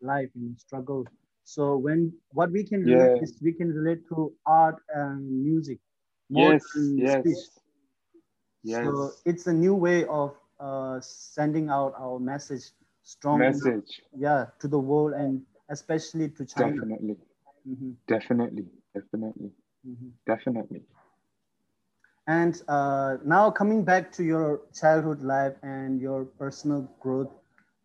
[0.01, 1.05] life and struggle.
[1.49, 3.23] So when what we can relate yeah.
[3.23, 5.79] is we can relate to art and music
[6.29, 7.19] more yes, yes.
[7.21, 7.43] speech.
[8.61, 8.85] Yes.
[8.85, 12.65] So it's a new way of uh, sending out our message,
[13.01, 13.99] strong message.
[14.15, 16.75] Yeah, to the world and especially to China.
[16.75, 17.17] Definitely,
[17.67, 17.91] mm-hmm.
[18.07, 19.49] definitely, definitely,
[19.87, 20.09] mm-hmm.
[20.27, 20.83] definitely.
[22.27, 27.33] And uh, now coming back to your childhood life and your personal growth,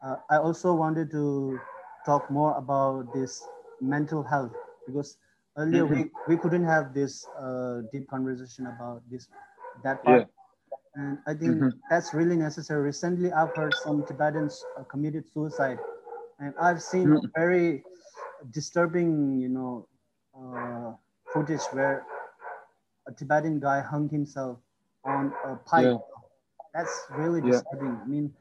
[0.04, 1.58] uh, I also wanted to
[2.04, 3.42] talk more about this
[3.80, 4.52] mental health
[4.86, 5.16] because
[5.56, 6.02] earlier mm-hmm.
[6.28, 9.28] we, we couldn't have this uh, deep conversation about this
[9.82, 10.20] that part.
[10.20, 10.26] Yeah.
[10.96, 11.68] And I think mm-hmm.
[11.90, 12.82] that's really necessary.
[12.82, 15.78] Recently, I've heard some Tibetans uh, committed suicide,
[16.38, 17.26] and I've seen mm-hmm.
[17.34, 17.82] very
[18.52, 19.88] disturbing, you know,
[20.38, 20.92] uh,
[21.32, 22.06] footage where
[23.08, 24.58] a Tibetan guy hung himself
[25.04, 25.84] on a pipe.
[25.84, 25.98] Yeah.
[26.74, 27.98] That's really disturbing.
[27.98, 28.02] Yeah.
[28.04, 28.32] I mean,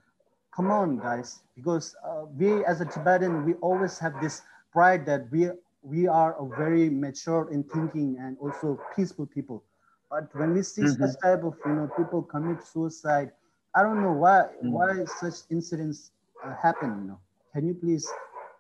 [0.56, 4.41] come on, guys, because uh, we as a Tibetan, we always have this
[4.72, 5.49] pride that we
[5.82, 9.64] we are a very mature in thinking and also peaceful people.
[10.10, 11.04] But when we see mm-hmm.
[11.04, 13.32] such type of you know people commit suicide,
[13.76, 14.72] I don't know why mm-hmm.
[14.72, 16.12] why such incidents
[16.43, 16.89] uh, happen.
[17.01, 17.20] You know,
[17.54, 18.08] can you please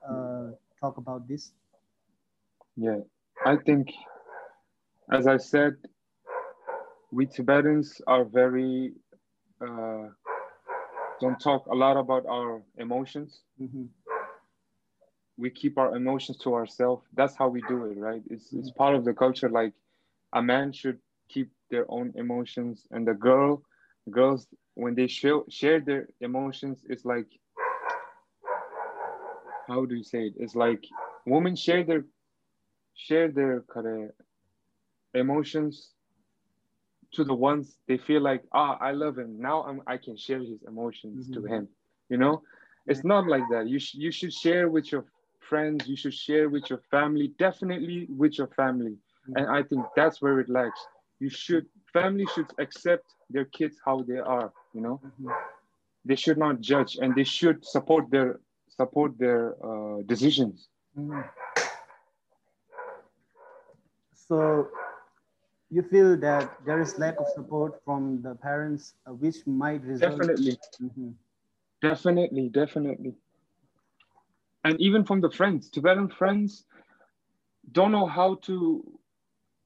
[0.07, 1.51] uh, talk about this?
[2.75, 2.99] Yeah,
[3.45, 3.89] I think,
[5.11, 5.75] as I said,
[7.11, 8.93] we Tibetans are very
[9.61, 10.09] uh,
[11.19, 13.41] don't talk a lot about our emotions.
[13.61, 13.85] Mm-hmm.
[15.37, 17.05] We keep our emotions to ourselves.
[17.13, 18.21] That's how we do it, right?
[18.29, 18.59] It's mm-hmm.
[18.59, 19.49] it's part of the culture.
[19.49, 19.73] Like
[20.33, 20.99] a man should
[21.29, 23.63] keep their own emotions, and the girl,
[24.09, 27.27] girls when they share share their emotions, it's like
[29.67, 30.33] how do you say it?
[30.37, 30.85] It's like
[31.25, 32.05] women share their
[32.95, 34.11] share their kind of
[35.13, 35.92] emotions
[37.13, 39.39] to the ones they feel like, ah, I love him.
[39.39, 41.47] Now I'm, I can share his emotions mm-hmm.
[41.47, 41.67] to him.
[42.09, 42.41] You know,
[42.87, 43.67] it's not like that.
[43.67, 45.05] You sh- you should share with your
[45.39, 45.87] friends.
[45.87, 47.33] You should share with your family.
[47.39, 48.91] Definitely with your family.
[48.91, 49.37] Mm-hmm.
[49.37, 50.79] And I think that's where it lacks.
[51.19, 54.51] You should family should accept their kids how they are.
[54.73, 55.29] You know, mm-hmm.
[56.05, 60.67] they should not judge, and they should support their support their uh, decisions.
[60.97, 61.21] Mm-hmm.
[64.27, 64.67] So
[65.73, 70.19] you feel that there is lack of support from the parents, uh, which might result.
[70.19, 70.57] Definitely.
[70.81, 71.09] Mm-hmm.
[71.81, 73.15] Definitely, definitely.
[74.63, 76.65] And even from the friends, Tibetan friends
[77.71, 78.55] don't know how to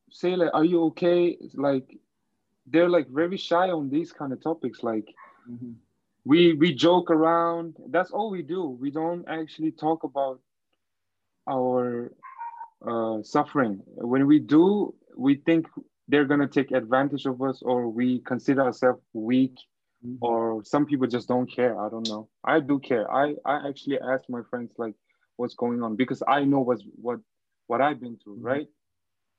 [0.10, 2.00] say like, "Are you okay?" like
[2.66, 4.84] they're like very shy on these kind of topics.
[4.84, 5.14] Like
[5.50, 5.74] mm-hmm.
[6.24, 7.76] we we joke around.
[7.90, 8.62] That's all we do.
[8.70, 10.40] We don't actually talk about
[11.48, 12.14] our
[12.86, 13.84] uh, suffering.
[14.14, 15.68] When we do, we think
[16.08, 19.56] they're going to take advantage of us or we consider ourselves weak
[20.06, 20.16] mm-hmm.
[20.22, 21.80] or some people just don't care.
[21.80, 22.30] I don't know.
[22.44, 23.12] I do care.
[23.12, 24.96] I i actually ask my friends like
[25.38, 27.20] what's going on because i know what's what
[27.68, 28.52] what i've been through mm-hmm.
[28.54, 28.68] right?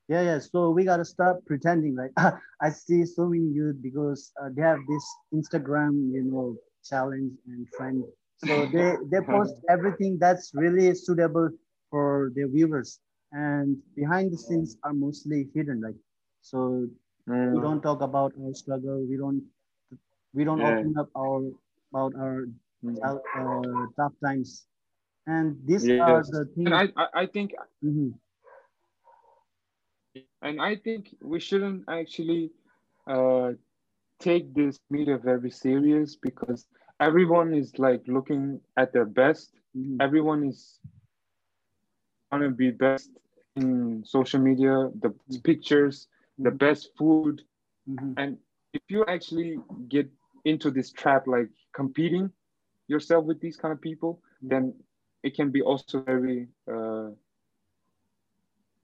[0.07, 0.39] Yeah yeah.
[0.39, 2.11] So we got to stop pretending like
[2.61, 6.55] i see so many youth because uh, they have this instagram you know
[6.89, 8.03] challenge and trend
[8.45, 11.49] so they they post everything that's really suitable
[11.89, 12.99] for their viewers.
[13.31, 15.95] And behind the scenes are mostly hidden like
[16.49, 16.87] so
[17.29, 17.53] mm.
[17.53, 19.05] we don't talk about our struggle.
[19.07, 19.43] We don't
[20.33, 20.79] we don't yeah.
[20.79, 21.41] open up our
[21.93, 22.47] about our
[22.83, 22.97] mm.
[23.05, 24.65] uh, tough times.
[25.27, 26.01] And these yes.
[26.01, 26.65] are the things.
[26.65, 27.53] And I I, think.
[27.85, 28.17] Mm-hmm.
[30.41, 32.49] And I think we shouldn't actually
[33.05, 33.51] uh,
[34.19, 36.65] take this media very serious because
[36.99, 39.53] everyone is like looking at their best.
[39.77, 40.01] Mm-hmm.
[40.01, 40.79] Everyone is
[42.29, 43.11] trying to be best
[43.55, 45.37] in social media, the mm-hmm.
[45.43, 46.07] pictures,
[46.39, 47.41] the best food.
[47.89, 48.13] Mm-hmm.
[48.17, 48.37] And
[48.73, 50.09] if you actually get
[50.45, 52.31] into this trap, like competing
[52.87, 54.49] yourself with these kind of people, mm-hmm.
[54.49, 54.73] then
[55.23, 57.09] it can be also very uh,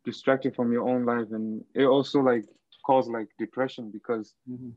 [0.04, 1.28] distracting from your own life.
[1.32, 2.46] And it also like
[2.86, 4.70] cause like depression because mm-hmm.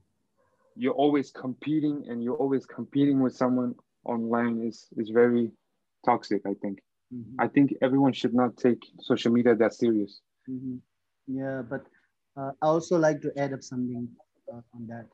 [0.76, 3.74] you're always competing and you're always competing with someone
[4.04, 5.50] online is, is very
[6.06, 6.80] toxic, I think.
[7.14, 7.40] Mm-hmm.
[7.40, 10.20] I think everyone should not take social media that serious.
[10.48, 10.76] Mm-hmm.
[11.26, 11.84] Yeah, but
[12.38, 14.08] uh, I also like to add up something
[14.52, 15.06] uh, on that.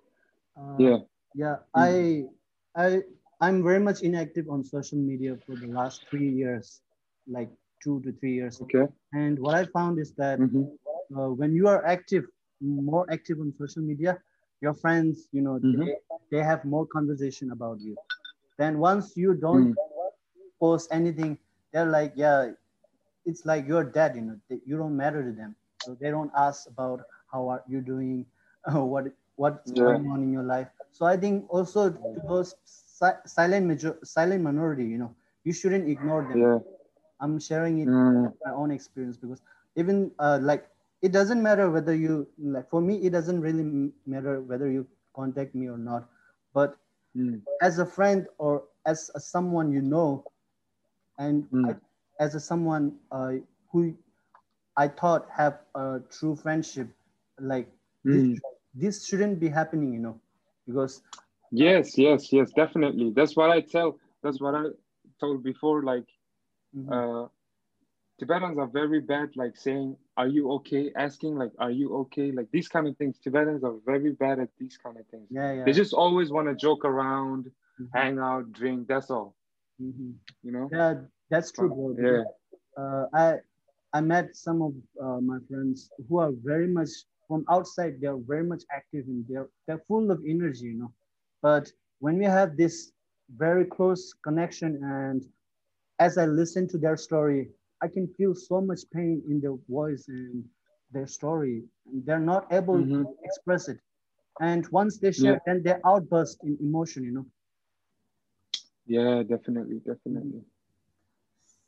[0.57, 0.99] Uh, yeah.
[1.35, 2.29] Yeah, mm-hmm.
[2.77, 3.03] I, I,
[3.41, 6.81] I'm very much inactive on social media for the last three years,
[7.27, 7.51] like
[7.83, 8.61] two to three years.
[8.62, 8.87] Okay.
[9.12, 11.18] And what I found is that mm-hmm.
[11.18, 12.25] uh, when you are active,
[12.61, 14.18] more active on social media,
[14.61, 15.81] your friends, you know, mm-hmm.
[15.81, 15.95] they,
[16.31, 17.97] they have more conversation about you.
[18.57, 19.75] Then once you don't mm.
[20.61, 21.37] post anything,
[21.72, 22.53] they're like, yeah,
[23.27, 25.57] it's like you're dead, you know, you don't matter to them.
[25.83, 27.01] So they don't ask about
[27.35, 28.24] how are you doing,
[28.72, 29.85] what what's yeah.
[29.85, 30.68] going on in your life.
[30.93, 35.14] So I think also to those si- silent major silent minority, you know,
[35.45, 36.41] you shouldn't ignore them.
[36.41, 36.59] Yeah.
[37.20, 38.32] I'm sharing it mm.
[38.45, 39.43] my own experience because
[39.76, 40.66] even uh, like
[41.03, 45.55] it doesn't matter whether you like for me it doesn't really matter whether you contact
[45.55, 46.09] me or not,
[46.55, 46.76] but
[47.16, 47.41] mm.
[47.62, 50.24] as a friend or as a, someone you know
[51.18, 51.70] and mm.
[51.70, 53.32] I, as a someone uh,
[53.70, 53.95] who
[54.76, 56.89] I thought have a true friendship,
[57.41, 57.68] like
[58.07, 58.32] mm.
[58.32, 58.41] this,
[58.74, 60.20] this shouldn't be happening, you know,
[60.66, 61.03] because
[61.51, 63.12] yes, yes, yes, definitely.
[63.14, 63.99] That's what I tell.
[64.22, 64.64] That's what I
[65.20, 65.82] told before.
[65.82, 66.07] Like,
[66.76, 66.93] mm-hmm.
[66.93, 67.28] uh,
[68.18, 72.51] Tibetans are very bad, like saying, "Are you okay?" Asking, like, "Are you okay?" Like
[72.53, 73.18] these kind of things.
[73.18, 75.26] Tibetans are very bad at these kind of things.
[75.30, 75.64] Yeah, yeah.
[75.64, 77.47] They just always want to joke around,
[77.80, 77.97] mm-hmm.
[77.97, 78.89] hang out, drink.
[78.89, 79.35] That's all.
[79.82, 80.11] Mm-hmm.
[80.43, 80.68] You know.
[80.72, 80.95] Yeah,
[81.30, 81.97] that's true, bro.
[81.99, 82.82] Yeah.
[82.82, 83.39] Uh, I
[83.93, 86.91] I met some of uh, my friends who are very much
[87.35, 87.95] from outside.
[88.01, 90.93] They're very much active and they're they're full of energy, you know.
[91.43, 91.66] But
[91.99, 92.93] when we have this
[93.45, 95.20] very close connection, and
[95.99, 97.49] as I listen to their story,
[97.82, 100.45] I can feel so much pain in their voice and
[100.93, 103.03] their story, and they're not able mm-hmm.
[103.03, 103.78] to express it.
[104.41, 105.47] And once they share, yeah.
[105.47, 107.26] then they outburst in emotion, you know.
[108.87, 110.43] Yeah, definitely, definitely.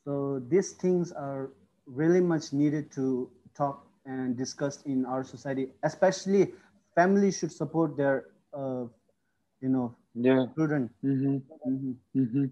[0.04, 1.50] So these things are
[1.86, 5.68] really much needed to talk and discussed in our society.
[5.82, 6.52] Especially,
[6.94, 8.84] families should support their, uh,
[9.60, 10.88] you know, yeah, children.
[11.04, 11.36] Mm-hmm.
[11.68, 12.20] Mm-hmm.
[12.20, 12.44] Mm-hmm.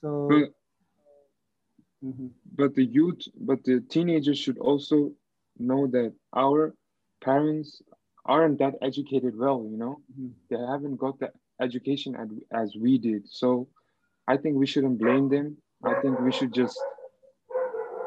[0.00, 0.28] So.
[0.28, 2.26] But, mm-hmm.
[2.56, 5.12] but the youth, but the teenagers should also
[5.58, 6.74] know that our
[7.22, 7.82] parents
[8.24, 9.66] aren't that educated well.
[9.70, 10.32] You know, mm-hmm.
[10.48, 11.30] they haven't got the
[11.60, 13.28] education as, as we did.
[13.28, 13.68] So
[14.26, 15.56] I think we shouldn't blame them.
[15.84, 16.78] I think we should just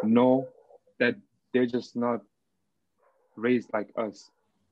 [0.03, 0.47] know
[0.99, 1.15] that
[1.53, 2.21] they're just not
[3.35, 4.29] raised like us.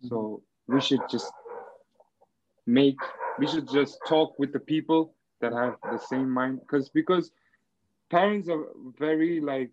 [0.08, 1.32] So we should just
[2.66, 2.98] make,
[3.40, 6.60] we should just talk with the people that have the same mind.
[6.62, 7.32] Because because
[8.10, 8.66] parents are
[8.98, 9.72] very like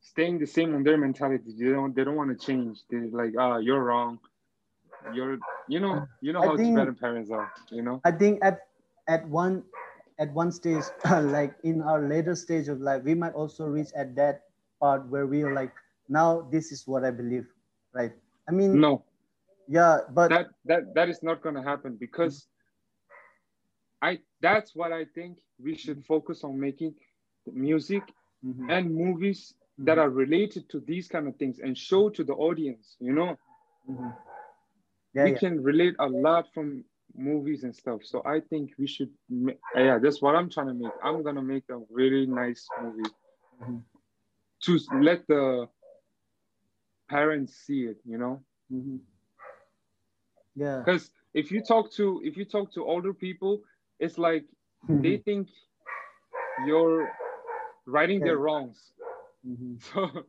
[0.00, 1.52] staying the same on their mentality.
[1.58, 2.80] They don't they don't want to change.
[2.90, 4.18] They're like, ah, oh, you're wrong
[5.12, 5.38] you're
[5.68, 7.52] you know you know how think, Tibetan parents are.
[7.70, 8.00] You know.
[8.04, 8.60] I think at
[9.08, 9.64] at one
[10.18, 14.14] at one stage, like in our later stage of life, we might also reach at
[14.16, 14.42] that
[14.80, 15.72] part where we are like,
[16.08, 17.46] now this is what I believe,
[17.92, 18.12] right?
[18.48, 19.04] I mean, no.
[19.66, 22.46] Yeah, but that that that is not going to happen because
[24.02, 26.94] I that's what I think we should focus on making
[27.46, 28.02] music
[28.44, 28.68] mm-hmm.
[28.68, 29.86] and movies mm-hmm.
[29.86, 33.38] that are related to these kind of things and show to the audience, you know.
[33.90, 34.08] Mm-hmm
[35.14, 35.38] yeah, we yeah.
[35.38, 36.84] can relate a lot from
[37.16, 38.00] movies and stuff.
[38.02, 39.10] So I think we should,
[39.76, 40.92] yeah, that's what I'm trying to make.
[41.02, 43.10] I'm gonna make a really nice movie
[43.62, 43.76] mm-hmm.
[44.64, 45.68] To let the
[47.08, 47.98] parents see it.
[48.04, 48.42] You know.
[48.72, 48.96] Mm-hmm.
[50.56, 50.82] Yeah.
[50.84, 53.62] Because if you talk to if you talk to older people,
[53.98, 54.44] it's like
[54.88, 55.02] mm-hmm.
[55.02, 55.48] they think
[56.66, 57.10] you're
[57.86, 58.26] righting yeah.
[58.26, 58.92] their wrongs.
[59.46, 59.74] Mm-hmm.
[59.92, 60.24] So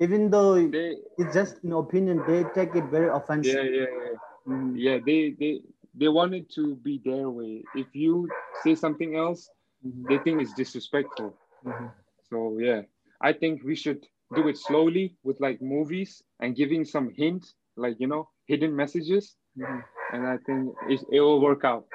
[0.00, 3.54] even though they, it's just an opinion, they take it very offensive.
[3.54, 4.16] Yeah, yeah, yeah.
[4.48, 4.76] Mm-hmm.
[4.76, 5.60] Yeah, they they
[5.94, 7.62] they want it to be their way.
[7.74, 8.28] If you
[8.62, 9.50] say something else,
[9.86, 10.08] mm-hmm.
[10.08, 11.34] they think it's disrespectful.
[11.66, 11.86] Mm-hmm.
[12.30, 12.82] So yeah,
[13.20, 17.46] I think we should do it slowly with like movies and giving some hint,
[17.76, 19.80] like you know, hidden messages, mm-hmm.
[20.12, 21.86] and I think it, it will work out.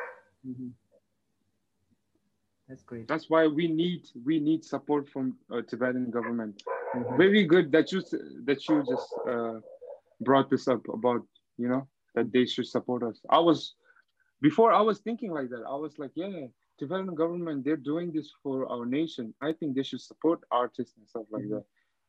[0.47, 0.69] Mm-hmm.
[2.67, 3.07] That's great.
[3.07, 6.61] That's why we need we need support from uh, Tibetan government.
[6.95, 7.17] Mm-hmm.
[7.17, 8.01] Very good that you
[8.45, 9.59] that you just uh,
[10.21, 11.21] brought this up about
[11.57, 13.19] you know that they should support us.
[13.29, 13.75] I was
[14.41, 15.63] before I was thinking like that.
[15.67, 16.47] I was like, yeah,
[16.79, 19.33] Tibetan government they're doing this for our nation.
[19.41, 21.65] I think they should support artists and stuff like that.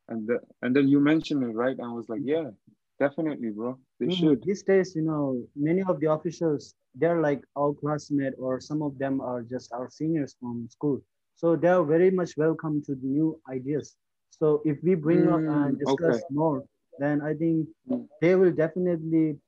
[0.09, 1.79] And the, and then you mentioned it, right?
[1.81, 2.51] I was like, yeah,
[2.99, 3.79] definitely, bro.
[4.01, 4.11] They Mhm.
[4.11, 4.43] should.
[4.45, 8.99] These days, you know, many of the officials, they're like our classmates, or some of
[8.99, 11.01] them are just our seniors from school.
[11.35, 13.97] So they are very much welcome to the new ideas.
[14.31, 16.31] So if we bring up and Mm, discuss okay.
[16.31, 16.65] more,
[16.99, 18.07] then I think Mm.
[18.21, 19.39] they will definitely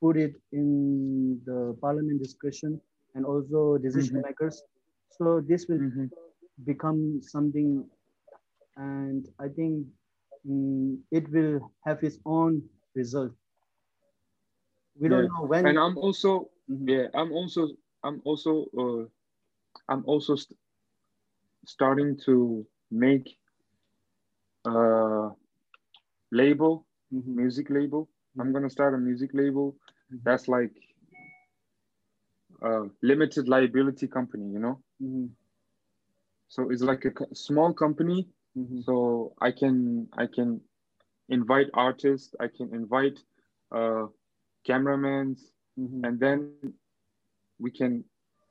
[0.00, 2.80] put it in the parliament discussion
[3.14, 4.22] and also decision Mhm.
[4.22, 4.62] makers.
[5.10, 6.10] So this will Mhm.
[6.64, 7.88] become something,
[8.76, 9.86] and I think
[10.48, 12.62] mm, it will have its own
[12.94, 13.32] result.
[14.98, 15.64] We don't know when.
[15.64, 16.86] And I'm also, Mhm.
[16.86, 17.68] yeah, I'm also,
[18.04, 19.06] I'm also, uh,
[19.88, 20.58] I'm also st-
[21.64, 23.38] starting to make
[24.64, 25.30] a
[26.32, 27.36] label, Mhm.
[27.36, 28.08] music label.
[28.38, 29.76] I'm gonna start a music label
[30.10, 30.20] Mhm.
[30.24, 30.72] that's like
[32.62, 34.80] a limited liability company, you know.
[35.00, 35.34] Mhm.
[36.48, 38.28] So it's like a small company.
[38.56, 38.86] Mhm.
[38.86, 40.60] So I can I can
[41.28, 42.34] invite artists.
[42.40, 43.20] I can invite
[43.72, 44.06] uh,
[44.64, 46.10] cameramans, Mhm.
[46.20, 46.50] and then
[47.40, 48.04] we can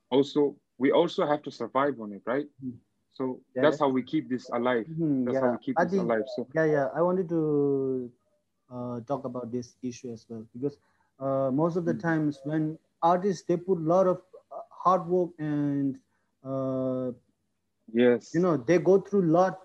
[0.10, 2.48] also we also have to survive on it, right?
[2.64, 2.80] Mhm.
[3.12, 3.60] So Yeah.
[3.60, 4.88] that's how we keep this alive.
[4.88, 5.26] Mhm.
[5.26, 6.24] That's how Yeah, we keep I this think alive.
[6.28, 6.88] So yeah, yeah.
[6.96, 8.12] I wanted to
[8.72, 10.78] uh, talk about this issue as well because
[11.20, 11.96] uh, most of the Mm.
[11.96, 14.18] times when artists they put a lot of
[14.52, 15.98] uh, hard work and
[16.44, 17.12] uh,
[17.94, 19.60] yes, you know they go through a lot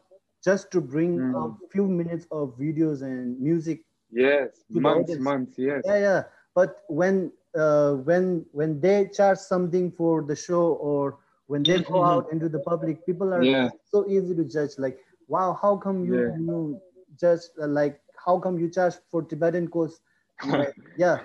[0.45, 1.35] just to bring Mm.
[1.35, 6.23] a few minutes of videos and music yes, months, months, yes, yeah yeah
[6.55, 12.03] but when uh, when when they charge something for the show or when they go
[12.03, 12.05] Mhm.
[12.05, 13.71] out into the public people are Yeah.
[13.85, 16.39] so easy to judge like wow how come you Yeah.
[16.39, 16.81] you
[17.19, 20.01] just uh, like how come you charge for tibetan course
[20.97, 21.19] yeah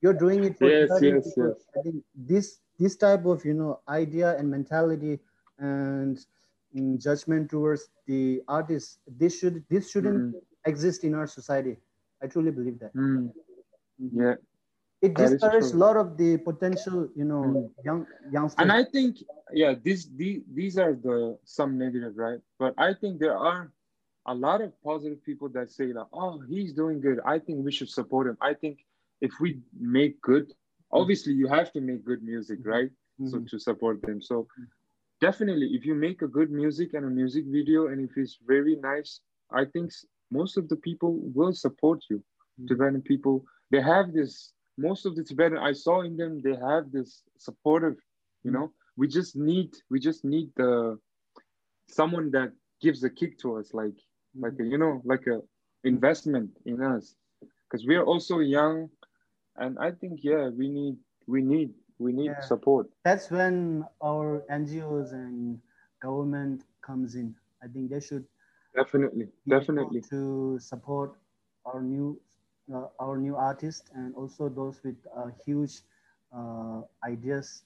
[0.00, 1.54] you're doing it for Yes, yes, yes.
[1.76, 5.18] i think this this type of you know idea and mentality
[5.58, 6.18] and
[6.76, 10.34] mm, judgment towards the artists this should this shouldn't Mm.
[10.66, 11.76] exist in our society
[12.22, 13.30] i truly believe that Mm.
[14.00, 14.10] Mhm.
[14.12, 14.34] yeah.
[15.02, 17.70] it discourages a lot of the potential you know Mm.
[17.84, 22.40] young youngsters and I think yeah, these these these are the some negative, right?
[22.58, 23.72] But I think there are
[24.26, 27.18] a lot of positive people that say that oh he's doing good.
[27.26, 28.36] I think we should support him.
[28.40, 28.78] I think
[29.20, 30.52] if we make good,
[30.92, 32.90] obviously you have to make good music, right?
[33.24, 33.48] So Mhm.
[33.50, 34.20] to support them.
[34.22, 34.46] So
[35.20, 38.76] definitely if you make a good music and a music video and if it's very
[38.76, 39.20] nice,
[39.50, 39.90] I think
[40.30, 42.22] most of the people will support you.
[42.58, 42.66] Mhm.
[42.68, 46.90] Tibetan people, they have this most of the Tibetan I saw in them, they have
[46.92, 47.96] this supportive,
[48.44, 48.72] you know.
[48.96, 50.98] We just need we just need the
[51.88, 53.98] someone that gives a kick to us, like
[54.38, 55.40] like a, you know, like a
[55.84, 57.16] investment in us.
[57.68, 58.90] Because we are also young
[59.56, 62.42] and I think yeah, we need we need we need Yeah.
[62.42, 62.88] support.
[63.04, 65.60] that's when our ngos and
[66.00, 68.26] government comes in i think they should
[68.74, 70.04] Definitely, definitely.
[70.10, 71.16] to support
[71.66, 72.18] our new
[72.72, 75.82] uh, our new artists and also those with uh, huge
[76.36, 77.62] uh, ideas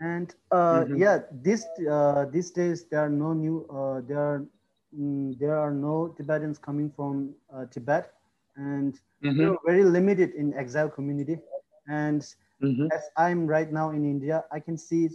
[0.00, 0.94] and uh, Mhm.
[0.94, 4.44] yeah this uh, these days there are no new uh, there are
[4.94, 8.12] mm, there are no tibetans coming from uh, tibet
[8.56, 11.38] and Mhm, we're very limited in exile community
[11.88, 12.22] and
[12.60, 12.90] mhm.
[12.92, 15.08] as i'm right now in india i can see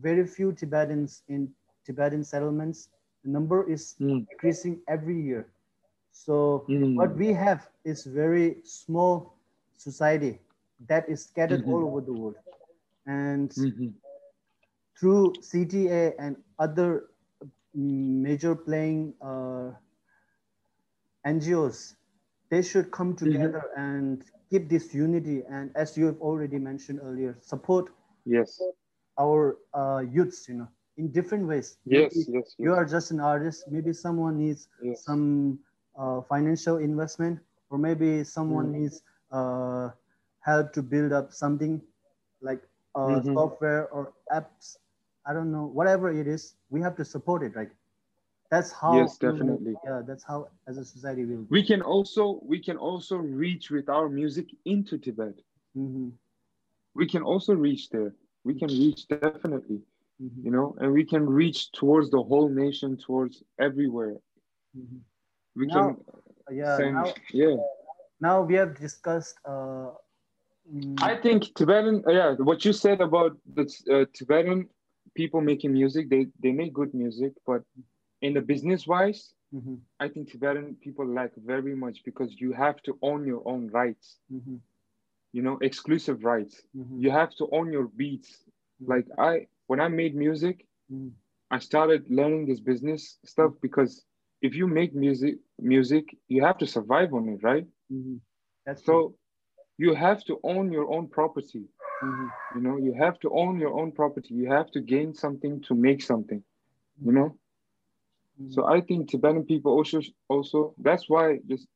[0.00, 1.48] very few tibetans in
[1.84, 2.88] tibetan settlements
[3.24, 5.46] the number is Mm, decreasing every year
[6.10, 6.94] so mm.
[6.94, 9.34] what we have is very small
[9.76, 10.38] society
[10.88, 11.70] that is scattered Mhm.
[11.70, 12.36] all over the world
[13.06, 13.94] and Mhm.
[14.98, 17.04] through cta and other
[17.74, 19.70] major playing uh,
[21.26, 21.94] ngos
[22.50, 27.36] they should come together and keep this unity and as you have already mentioned earlier
[27.40, 27.90] support
[28.24, 28.66] Yes,
[29.18, 31.78] our uh, youths you know in different ways.
[31.86, 33.64] Yes, Maybe yes, you are just an artist.
[33.70, 35.06] Maybe someone needs yes.
[35.06, 35.58] some
[35.98, 37.38] uh, financial investment
[37.70, 38.72] or maybe someone Mm.
[38.72, 39.02] needs
[39.32, 39.90] uh,
[40.40, 41.80] help to build up something
[42.42, 42.62] like
[42.94, 43.34] uh, Mhm.
[43.34, 44.76] software or apps
[45.26, 47.70] i don't know whatever it is we have to support it right
[48.50, 49.74] that's how Yes, we definitely.
[49.84, 53.88] yeah that's how as a society will We can also we can also reach with
[53.88, 55.36] our music into Tibet.
[55.76, 56.12] Mhm,
[56.94, 58.12] We can also reach there.
[58.44, 59.80] We can reach definitely,
[60.20, 64.16] mhm, you know, and we can reach towards the whole nation, towards everywhere.
[64.76, 65.00] mhm.
[65.56, 65.96] We Now- can
[66.50, 67.56] yeah send, now yeah.
[68.20, 69.90] now we have discussed uh,
[70.70, 74.68] mm, I think Tibetan, yeah, what you said about the uh, Tibetan
[75.14, 77.62] people making music, they they make good music, but
[78.20, 82.82] in the business wise, mhm, I think Tibetan people lack very much because you have
[82.82, 84.60] to own your own rights, mhm,
[85.32, 86.62] you know, exclusive rights.
[86.76, 88.44] mhm, You have to own your beats.
[88.80, 88.88] Mhm.
[88.88, 91.12] Like I, when I made music, mhm,
[91.50, 94.04] I started learning this business stuff because
[94.42, 97.66] if you make music, music, you have to survive on it, right?
[98.66, 99.14] That's So true.
[99.78, 101.64] you have to own your own property.
[102.04, 102.32] Mhm.
[102.50, 104.34] You know, you have to own your own property.
[104.34, 106.42] You have to gain something to make something.
[107.04, 107.38] You know.
[108.38, 108.48] Mhm.
[108.48, 111.68] So I think Tibetan people also also that's why just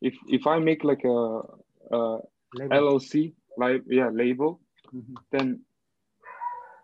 [0.00, 1.42] if if I make like a,
[1.96, 2.18] a.
[2.70, 4.60] LLC like yeah label,
[4.92, 5.20] Mhm.
[5.30, 5.64] then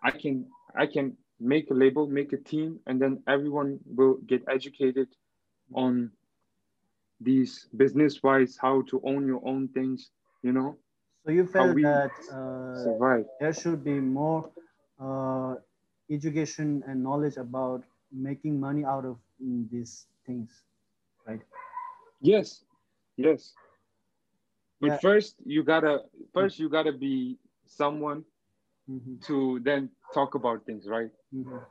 [0.03, 4.43] I can I can make a label, make a team, and then everyone will get
[4.47, 5.07] educated
[5.73, 6.11] on
[7.19, 10.11] these business wise how to own your own things.
[10.43, 10.77] You know,
[11.25, 12.99] So you felt that uh,
[13.39, 14.51] there should be more
[14.99, 15.55] uh,
[16.09, 20.63] education and knowledge about making money out of mm, these things,
[21.27, 21.41] right?
[22.21, 22.65] Yes,
[23.17, 23.53] yes.
[24.79, 24.97] But Yeah.
[24.99, 28.25] first you gotta first you gotta be someone
[28.87, 29.23] Mhm.
[29.23, 31.11] to then talk about things, right?
[31.31, 31.65] Mhm.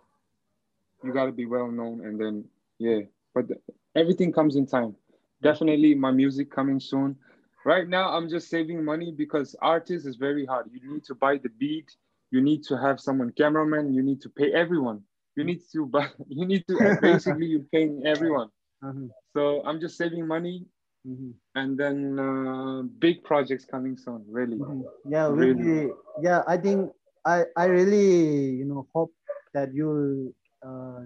[1.02, 2.48] You gotta be well known, and then
[2.78, 3.00] yeah.
[3.34, 3.60] But the-
[3.94, 4.96] everything comes in time.
[5.42, 7.18] Definitely, my music coming soon.
[7.64, 10.70] Right now, I'm just saving money because artist is very hard.
[10.72, 11.90] You need to buy the beat.
[12.30, 13.92] You need to have someone cameraman.
[13.94, 15.02] You need to pay everyone.
[15.36, 16.08] You need to buy.
[16.28, 18.48] You need to basically you're paying everyone.
[18.82, 19.10] Mhm.
[19.34, 20.66] So I'm just saving money,
[21.06, 21.34] Mhm.
[21.54, 24.24] and then uh, big projects coming soon.
[24.28, 24.58] Really.
[24.58, 24.82] Mhm.
[25.04, 25.62] Yeah, Really.
[25.62, 25.92] really.
[26.20, 26.92] Yeah, I think
[27.24, 29.12] I I really you know hope
[29.54, 30.32] that you'll
[30.66, 31.02] uh,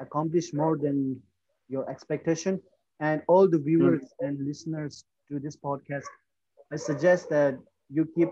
[0.00, 1.20] accomplish more than
[1.68, 2.60] your expectation.
[3.00, 6.06] And all the viewers and listeners to this podcast,
[6.72, 7.58] I suggest that
[7.90, 8.30] you keep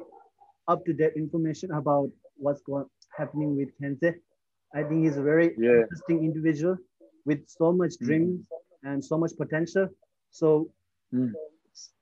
[0.69, 2.87] up to date information about what's going
[3.17, 4.15] happening with Kenze.
[4.75, 5.85] I think he's a very Yeah.
[5.85, 6.77] interesting individual
[7.25, 8.07] with so much Mm.
[8.07, 8.49] dreams
[8.85, 9.89] and so much potential.
[10.31, 10.71] So
[11.13, 11.35] Mm.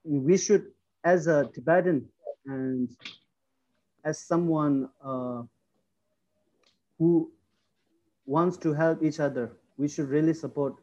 [0.05, 0.65] we should,
[1.05, 2.09] as a Tibetan
[2.47, 2.89] and
[4.05, 5.43] as someone uh,
[6.99, 7.31] who
[8.27, 10.75] wants to help each other, we should really support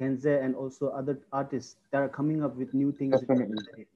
[0.00, 3.20] Kenze and also other artists that are coming up with new things.
[3.20, 3.86] Definitely.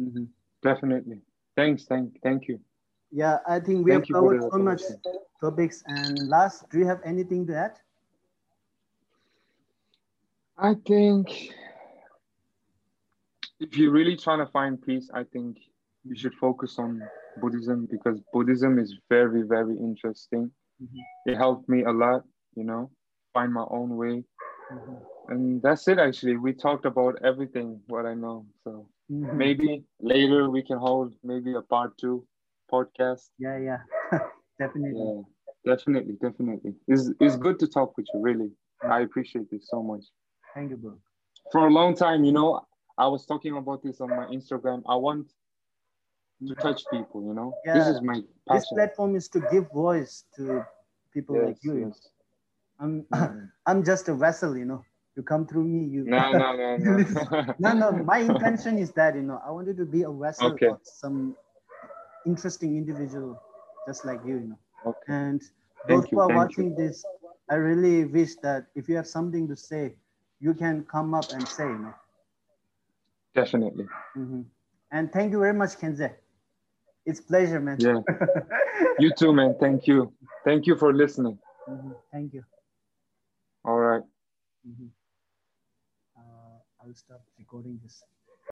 [0.00, 0.28] Mhm.
[0.62, 1.20] Definitely.
[1.56, 1.84] Thanks.
[1.84, 2.20] Thank.
[2.22, 2.58] Thank you.
[3.10, 5.22] Yeah, I think we Thank have covered so much information.
[5.40, 5.84] topics.
[5.86, 7.78] And last, do you have anything to add?
[10.56, 11.52] I think
[13.60, 15.58] if you're really trying to find peace, I think
[16.04, 17.02] you should focus on
[17.36, 20.50] Buddhism because Buddhism is very, very interesting.
[20.80, 21.00] Mhm.
[21.26, 22.24] It helped me a lot,
[22.56, 22.90] you know,
[23.32, 24.24] find my own way.
[24.70, 25.13] Mhm.
[25.28, 26.36] And that's it, actually.
[26.36, 28.46] We talked about everything, what I know.
[28.62, 29.34] So Mhm.
[29.34, 32.26] maybe later we can hold maybe a part two
[32.70, 33.30] podcast.
[33.38, 33.80] Yeah, yeah,
[34.58, 35.00] definitely.
[35.04, 35.22] Yeah,
[35.64, 36.74] definitely, definitely.
[36.88, 38.50] It's, it's good to talk with you, really.
[38.82, 40.04] I appreciate this so much.
[40.54, 40.98] Thank you, bro.
[41.52, 42.66] for a long time, you know,
[42.96, 44.82] I was talking about this on my Instagram.
[44.88, 45.32] I want
[46.48, 47.52] to touch people, you know.
[47.64, 48.26] This is my passion.
[48.60, 50.64] This platform is to give voice to
[51.12, 51.74] people like Yes, you.
[51.74, 52.08] you yes.
[52.78, 53.06] I'm.
[53.66, 54.82] I'm just a vessel, you know.
[55.16, 56.04] You come through me, you.
[56.04, 57.54] No, no, no, no.
[57.58, 57.92] no, no.
[57.92, 60.66] My intention is that you know I wanted to be a vessel Okay.
[60.68, 61.36] of some
[62.26, 63.40] interesting individual,
[63.86, 64.58] just like you, you know.
[64.86, 64.98] Okay.
[65.08, 65.42] And
[65.88, 67.04] Thank those you, who are thank watching this,
[67.50, 69.94] I really wish that if you have something to say,
[70.40, 71.94] you can come up and say, you know.
[73.34, 73.86] Definitely.
[74.16, 74.44] Mhm.
[74.90, 76.10] And thank you very much, Kenze.
[77.06, 77.78] It's pleasure, man.
[77.78, 78.00] Yeah.
[78.98, 79.54] You too, man.
[79.60, 80.12] Thank you.
[80.44, 81.38] Thank you for listening.
[81.68, 81.94] Mhm.
[82.12, 82.44] Thank you.
[83.64, 84.02] All right.
[84.64, 84.88] Mhm.
[84.88, 85.03] Uh,
[86.84, 88.04] I'll stop recording this.